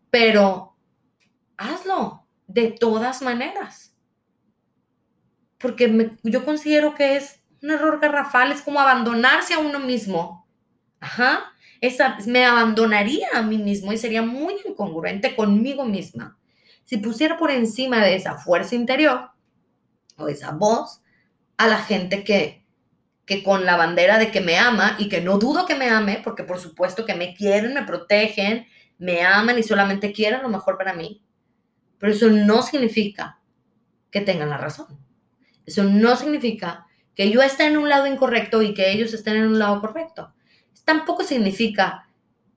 Pero 0.10 0.76
hazlo 1.58 2.26
de 2.48 2.72
todas 2.72 3.22
maneras. 3.22 3.96
Porque 5.58 6.12
yo 6.24 6.44
considero 6.44 6.96
que 6.96 7.18
es 7.18 7.40
un 7.62 7.72
error 7.72 8.00
garrafal 8.00 8.52
es 8.52 8.62
como 8.62 8.80
abandonarse 8.80 9.54
a 9.54 9.60
uno 9.60 9.80
mismo. 9.80 10.48
Ajá. 11.00 11.54
Esa, 11.80 12.18
me 12.28 12.46
abandonaría 12.46 13.28
a 13.34 13.42
mí 13.42 13.58
mismo 13.58 13.92
y 13.92 13.98
sería 13.98 14.22
muy 14.22 14.56
incongruente 14.66 15.36
conmigo 15.36 15.84
misma 15.84 16.38
si 16.92 16.98
pusiera 16.98 17.38
por 17.38 17.52
encima 17.52 18.04
de 18.04 18.16
esa 18.16 18.36
fuerza 18.38 18.76
interior 18.76 19.32
o 20.18 20.28
esa 20.28 20.52
voz 20.52 21.02
a 21.56 21.68
la 21.68 21.78
gente 21.78 22.26
que, 22.26 22.61
que 23.32 23.44
con 23.44 23.66
la 23.66 23.78
bandera 23.78 24.18
de 24.18 24.30
que 24.30 24.42
me 24.42 24.58
ama 24.58 24.98
y 25.00 25.08
que 25.08 25.22
no 25.22 25.38
dudo 25.38 25.66
que 25.66 25.76
me 25.76 25.90
ame, 25.90 26.20
porque 26.22 26.44
por 26.44 26.60
supuesto 26.60 27.06
que 27.06 27.16
me 27.16 27.34
quieren, 27.34 27.74
me 27.74 27.84
protegen, 27.84 28.68
me 28.98 29.22
aman 29.22 29.58
y 29.58 29.64
solamente 29.64 30.12
quieren 30.12 30.42
lo 30.42 30.50
mejor 30.50 30.78
para 30.78 30.94
mí. 30.94 31.24
Pero 31.98 32.12
eso 32.12 32.30
no 32.30 32.62
significa 32.62 33.40
que 34.12 34.20
tengan 34.20 34.50
la 34.50 34.58
razón. 34.58 35.00
Eso 35.66 35.86
no 35.86 36.18
significa 36.18 36.88
que 37.16 37.32
yo 37.32 37.42
esté 37.42 37.68
en 37.68 37.78
un 37.78 37.88
lado 37.88 38.06
incorrecto 38.06 38.62
y 38.64 38.74
que 38.74 38.92
ellos 38.92 39.14
estén 39.14 39.38
en 39.38 39.48
un 39.48 39.60
lado 39.60 39.80
correcto. 39.80 40.34
Tampoco 40.84 41.24
significa 41.24 42.10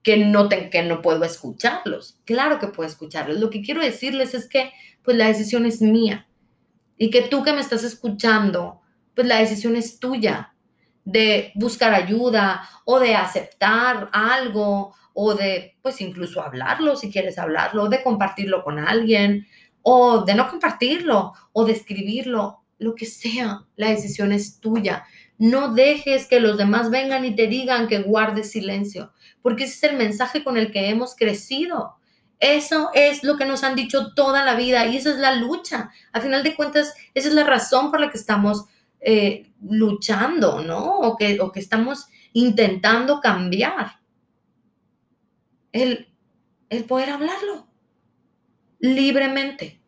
que 0.03 0.17
no, 0.17 0.49
que 0.49 0.83
no 0.83 1.01
puedo 1.01 1.23
escucharlos. 1.23 2.19
Claro 2.25 2.59
que 2.59 2.67
puedo 2.67 2.89
escucharlos. 2.89 3.39
Lo 3.39 3.49
que 3.49 3.61
quiero 3.61 3.79
decirles 3.79 4.33
es 4.33 4.49
que 4.49 4.73
pues 5.03 5.15
la 5.15 5.27
decisión 5.27 5.65
es 5.65 5.81
mía 5.81 6.27
y 6.97 7.11
que 7.11 7.21
tú 7.21 7.43
que 7.43 7.53
me 7.53 7.61
estás 7.61 7.85
escuchando, 7.85 8.81
pues 9.13 9.25
la 9.25 9.39
decisión 9.39 9.77
es 9.77 10.01
tuya 10.01 10.51
de 11.05 11.51
buscar 11.55 11.93
ayuda 11.93 12.67
o 12.83 12.99
de 12.99 13.15
aceptar 13.15 14.09
algo 14.11 14.93
o 15.13 15.33
de 15.33 15.77
pues 15.81 16.01
incluso 16.01 16.41
hablarlo 16.41 16.95
si 16.95 17.11
quieres 17.11 17.37
hablarlo, 17.37 17.87
de 17.87 18.03
compartirlo 18.03 18.63
con 18.63 18.79
alguien 18.79 19.47
o 19.81 20.25
de 20.25 20.35
no 20.35 20.49
compartirlo 20.49 21.33
o 21.53 21.63
de 21.63 21.73
escribirlo 21.73 22.65
lo 22.77 22.95
que 22.95 23.05
sea, 23.05 23.61
la 23.75 23.89
decisión 23.89 24.31
es 24.31 24.59
tuya. 24.59 25.05
No 25.37 25.73
dejes 25.73 26.27
que 26.27 26.39
los 26.39 26.57
demás 26.57 26.89
vengan 26.89 27.25
y 27.25 27.35
te 27.35 27.47
digan 27.47 27.87
que 27.87 27.99
guardes 27.99 28.51
silencio, 28.51 29.13
porque 29.41 29.65
ese 29.65 29.73
es 29.73 29.91
el 29.91 29.97
mensaje 29.97 30.43
con 30.43 30.57
el 30.57 30.71
que 30.71 30.89
hemos 30.89 31.15
crecido. 31.15 31.95
Eso 32.39 32.89
es 32.93 33.23
lo 33.23 33.37
que 33.37 33.45
nos 33.45 33.63
han 33.63 33.75
dicho 33.75 34.13
toda 34.13 34.43
la 34.43 34.55
vida 34.55 34.85
y 34.87 34.97
esa 34.97 35.11
es 35.11 35.17
la 35.17 35.35
lucha. 35.35 35.91
A 36.11 36.19
final 36.19 36.43
de 36.43 36.55
cuentas, 36.55 36.93
esa 37.13 37.29
es 37.29 37.33
la 37.33 37.45
razón 37.45 37.91
por 37.91 37.99
la 37.99 38.09
que 38.09 38.17
estamos 38.17 38.65
eh, 39.05 39.53
luchando, 39.61 40.61
¿no? 40.61 40.99
O 40.99 41.15
que, 41.15 41.39
o 41.39 41.51
que 41.51 41.61
estamos 41.61 42.07
intentando 42.33 43.21
cambiar. 43.21 43.99
El, 45.71 46.09
el 46.69 46.83
poder 46.83 47.11
hablarlo 47.11 47.67
libremente 48.79 49.79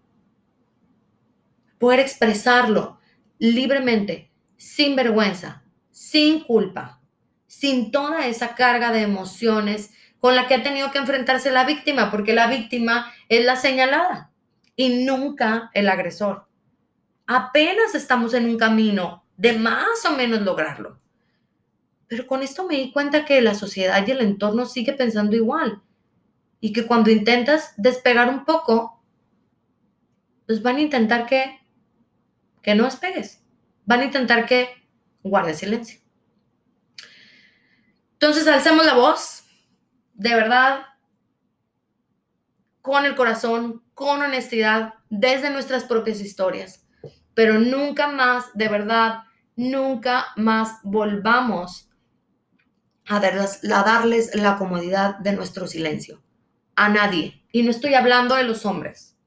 poder 1.78 2.00
expresarlo 2.00 3.00
libremente, 3.40 4.32
sin 4.58 4.96
vergüenza, 4.96 5.64
sin 5.92 6.42
culpa, 6.42 7.02
sin 7.46 7.92
toda 7.92 8.28
esa 8.28 8.56
carga 8.56 8.92
de 8.92 9.02
emociones 9.02 9.92
con 10.20 10.36
la 10.36 10.48
que 10.48 10.56
ha 10.56 10.64
tenido 10.64 10.92
que 10.92 10.98
enfrentarse 10.98 11.52
la 11.52 11.66
víctima, 11.66 12.10
porque 12.10 12.34
la 12.34 12.48
víctima 12.48 13.14
es 13.30 13.46
la 13.46 13.56
señalada 13.56 14.32
y 14.76 15.06
nunca 15.06 15.70
el 15.74 15.90
agresor. 15.90 16.47
Apenas 17.28 17.94
estamos 17.94 18.34
en 18.34 18.46
un 18.46 18.58
camino 18.58 19.26
de 19.36 19.54
más 19.54 20.06
o 20.10 20.16
menos 20.16 20.42
lograrlo. 20.42 21.00
Pero 22.08 22.26
con 22.26 22.42
esto 22.42 22.66
me 22.66 22.76
di 22.76 22.92
cuenta 22.92 23.26
que 23.26 23.42
la 23.42 23.54
sociedad 23.54 24.06
y 24.08 24.12
el 24.12 24.22
entorno 24.22 24.66
sigue 24.66 24.94
pensando 24.94 25.36
igual 25.36 25.84
y 26.60 26.74
que 26.74 26.88
cuando 26.88 27.12
intentas 27.12 27.74
despegar 27.78 28.30
un 28.30 28.46
poco, 28.46 29.04
pues 30.46 30.62
van 30.64 30.78
a 30.78 30.82
intentar 30.82 31.28
que 31.28 31.60
que 32.68 32.76
no 32.76 32.84
despegues. 32.84 33.42
Van 33.86 34.02
a 34.02 34.04
intentar 34.04 34.46
que 34.46 34.68
guardes 35.24 35.60
silencio. 35.60 36.02
Entonces, 38.12 38.46
alcemos 38.46 38.86
la 38.86 38.96
voz, 38.96 39.46
de 40.16 40.36
verdad, 40.36 40.82
con 42.82 43.06
el 43.06 43.16
corazón, 43.16 43.86
con 43.94 44.22
honestidad, 44.22 44.96
desde 45.10 45.50
nuestras 45.50 45.86
propias 45.86 46.20
historias. 46.20 46.86
Pero 47.38 47.60
nunca 47.60 48.08
más, 48.08 48.46
de 48.56 48.68
verdad, 48.68 49.20
nunca 49.56 50.26
más 50.38 50.80
volvamos 50.82 51.88
a 53.06 53.20
darles, 53.20 53.64
a 53.64 53.84
darles 53.84 54.34
la 54.34 54.58
comodidad 54.58 55.20
de 55.20 55.34
nuestro 55.34 55.68
silencio. 55.68 56.24
A 56.76 56.90
nadie. 56.90 57.44
Y 57.52 57.62
no 57.62 57.70
estoy 57.70 57.94
hablando 57.94 58.34
de 58.34 58.44
los 58.44 58.66
hombres. 58.66 59.20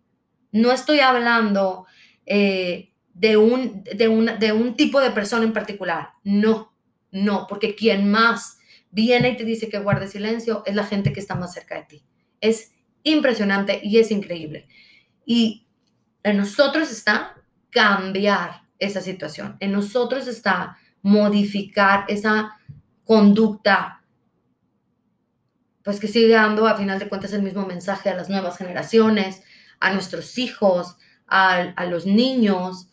No 0.51 0.73
estoy 0.73 0.99
hablando 0.99 1.87
eh, 2.27 2.93
de 3.15 3.37
un, 3.37 3.85
de, 3.85 4.37
de 4.41 4.53
un 4.55 4.75
tipo 4.75 5.01
de 5.01 5.13
persona 5.13 5.45
en 5.45 5.53
particular. 5.53 6.15
No, 6.25 6.75
no, 7.13 7.47
porque 7.49 7.77
quien 7.77 8.11
más 8.11 8.59
viene 8.91 9.29
y 9.29 9.37
te 9.37 9.45
dice 9.45 9.69
que 9.69 9.79
guarde 9.79 10.09
silencio 10.09 10.65
es 10.67 10.75
la 10.75 10.85
gente 10.85 11.13
que 11.13 11.21
está 11.21 11.37
más 11.37 11.55
cerca 11.55 11.77
de 11.77 11.85
ti. 11.85 12.05
Es 12.41 12.73
impresionante 13.05 13.81
y 13.85 14.01
es 14.01 14.11
increíble. 14.11 14.67
Y 15.25 15.69
en 16.25 16.39
nosotros 16.39 16.91
está 16.91 17.37
cambiar 17.71 18.63
esa 18.79 19.01
situación. 19.01 19.57
En 19.61 19.73
nosotros 19.73 20.27
está 20.27 20.77
modificar 21.03 22.05
esa 22.09 22.59
conducta, 23.05 24.03
pues 25.83 25.99
que 25.99 26.09
sigue 26.09 26.35
dando 26.35 26.67
a 26.67 26.77
final 26.77 26.99
de 26.99 27.09
cuentas 27.09 27.33
el 27.33 27.43
mismo 27.43 27.67
mensaje 27.67 28.11
a 28.11 28.17
las 28.17 28.29
nuevas 28.29 28.57
generaciones, 28.59 29.43
a 29.81 29.93
nuestros 29.93 30.37
hijos, 30.39 30.97
a, 31.27 31.55
a 31.55 31.87
los 31.87 32.07
niños, 32.07 32.91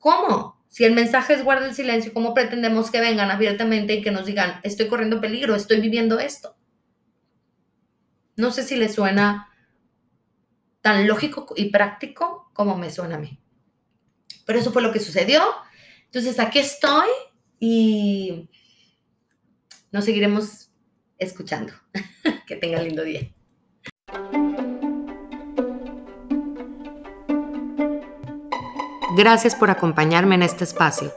¿Cómo? 0.00 0.58
Si 0.68 0.84
el 0.84 0.94
mensaje 0.94 1.34
es 1.34 1.44
guarda 1.44 1.66
el 1.66 1.74
silencio, 1.74 2.12
¿cómo 2.12 2.32
pretendemos 2.32 2.90
que 2.90 3.00
vengan 3.00 3.30
abiertamente 3.30 3.94
y 3.94 4.02
que 4.02 4.10
nos 4.10 4.24
digan, 4.24 4.60
estoy 4.62 4.88
corriendo 4.88 5.20
peligro, 5.20 5.54
estoy 5.54 5.80
viviendo 5.80 6.18
esto? 6.18 6.56
No 8.36 8.50
sé 8.50 8.62
si 8.62 8.76
le 8.76 8.88
suena 8.88 9.48
tan 10.80 11.06
lógico 11.06 11.52
y 11.54 11.70
práctico 11.70 12.50
como 12.54 12.76
me 12.76 12.90
suena 12.90 13.16
a 13.16 13.18
mí. 13.18 13.38
Pero 14.50 14.58
eso 14.58 14.72
fue 14.72 14.82
lo 14.82 14.90
que 14.90 14.98
sucedió. 14.98 15.40
Entonces 16.06 16.40
aquí 16.40 16.58
estoy 16.58 17.06
y 17.60 18.48
nos 19.92 20.04
seguiremos 20.04 20.72
escuchando. 21.18 21.72
que 22.48 22.56
tengan 22.56 22.82
lindo 22.82 23.04
día. 23.04 23.32
Gracias 29.16 29.54
por 29.54 29.70
acompañarme 29.70 30.34
en 30.34 30.42
este 30.42 30.64
espacio. 30.64 31.14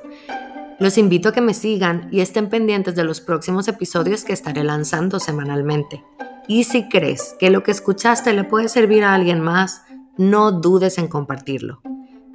Los 0.78 1.00
invito 1.00 1.30
a 1.30 1.34
que 1.34 1.42
me 1.42 1.56
sigan 1.56 2.10
y 2.12 2.22
estén 2.22 2.50
pendientes 2.50 2.94
de 2.94 3.04
los 3.04 3.20
próximos 3.20 3.68
episodios 3.68 4.24
que 4.24 4.34
estaré 4.34 4.64
lanzando 4.64 5.20
semanalmente. 5.20 6.04
Y 6.48 6.66
si 6.66 6.88
crees 6.88 7.36
que 7.40 7.50
lo 7.50 7.64
que 7.64 7.72
escuchaste 7.72 8.32
le 8.32 8.44
puede 8.44 8.70
servir 8.70 9.04
a 9.04 9.16
alguien 9.16 9.40
más, 9.40 9.82
no 10.18 10.52
dudes 10.52 11.00
en 11.00 11.08
compartirlo. 11.08 11.82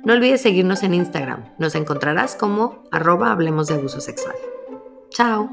No 0.09 0.14
olvides 0.14 0.40
seguirnos 0.40 0.83
en 0.85 0.94
Instagram. 0.94 1.44
Nos 1.59 1.75
encontrarás 1.75 2.35
como 2.35 2.83
arroba 2.90 3.31
hablemos 3.31 3.66
de 3.66 3.75
abuso 3.75 4.01
sexual. 4.01 4.37
Chao. 5.11 5.51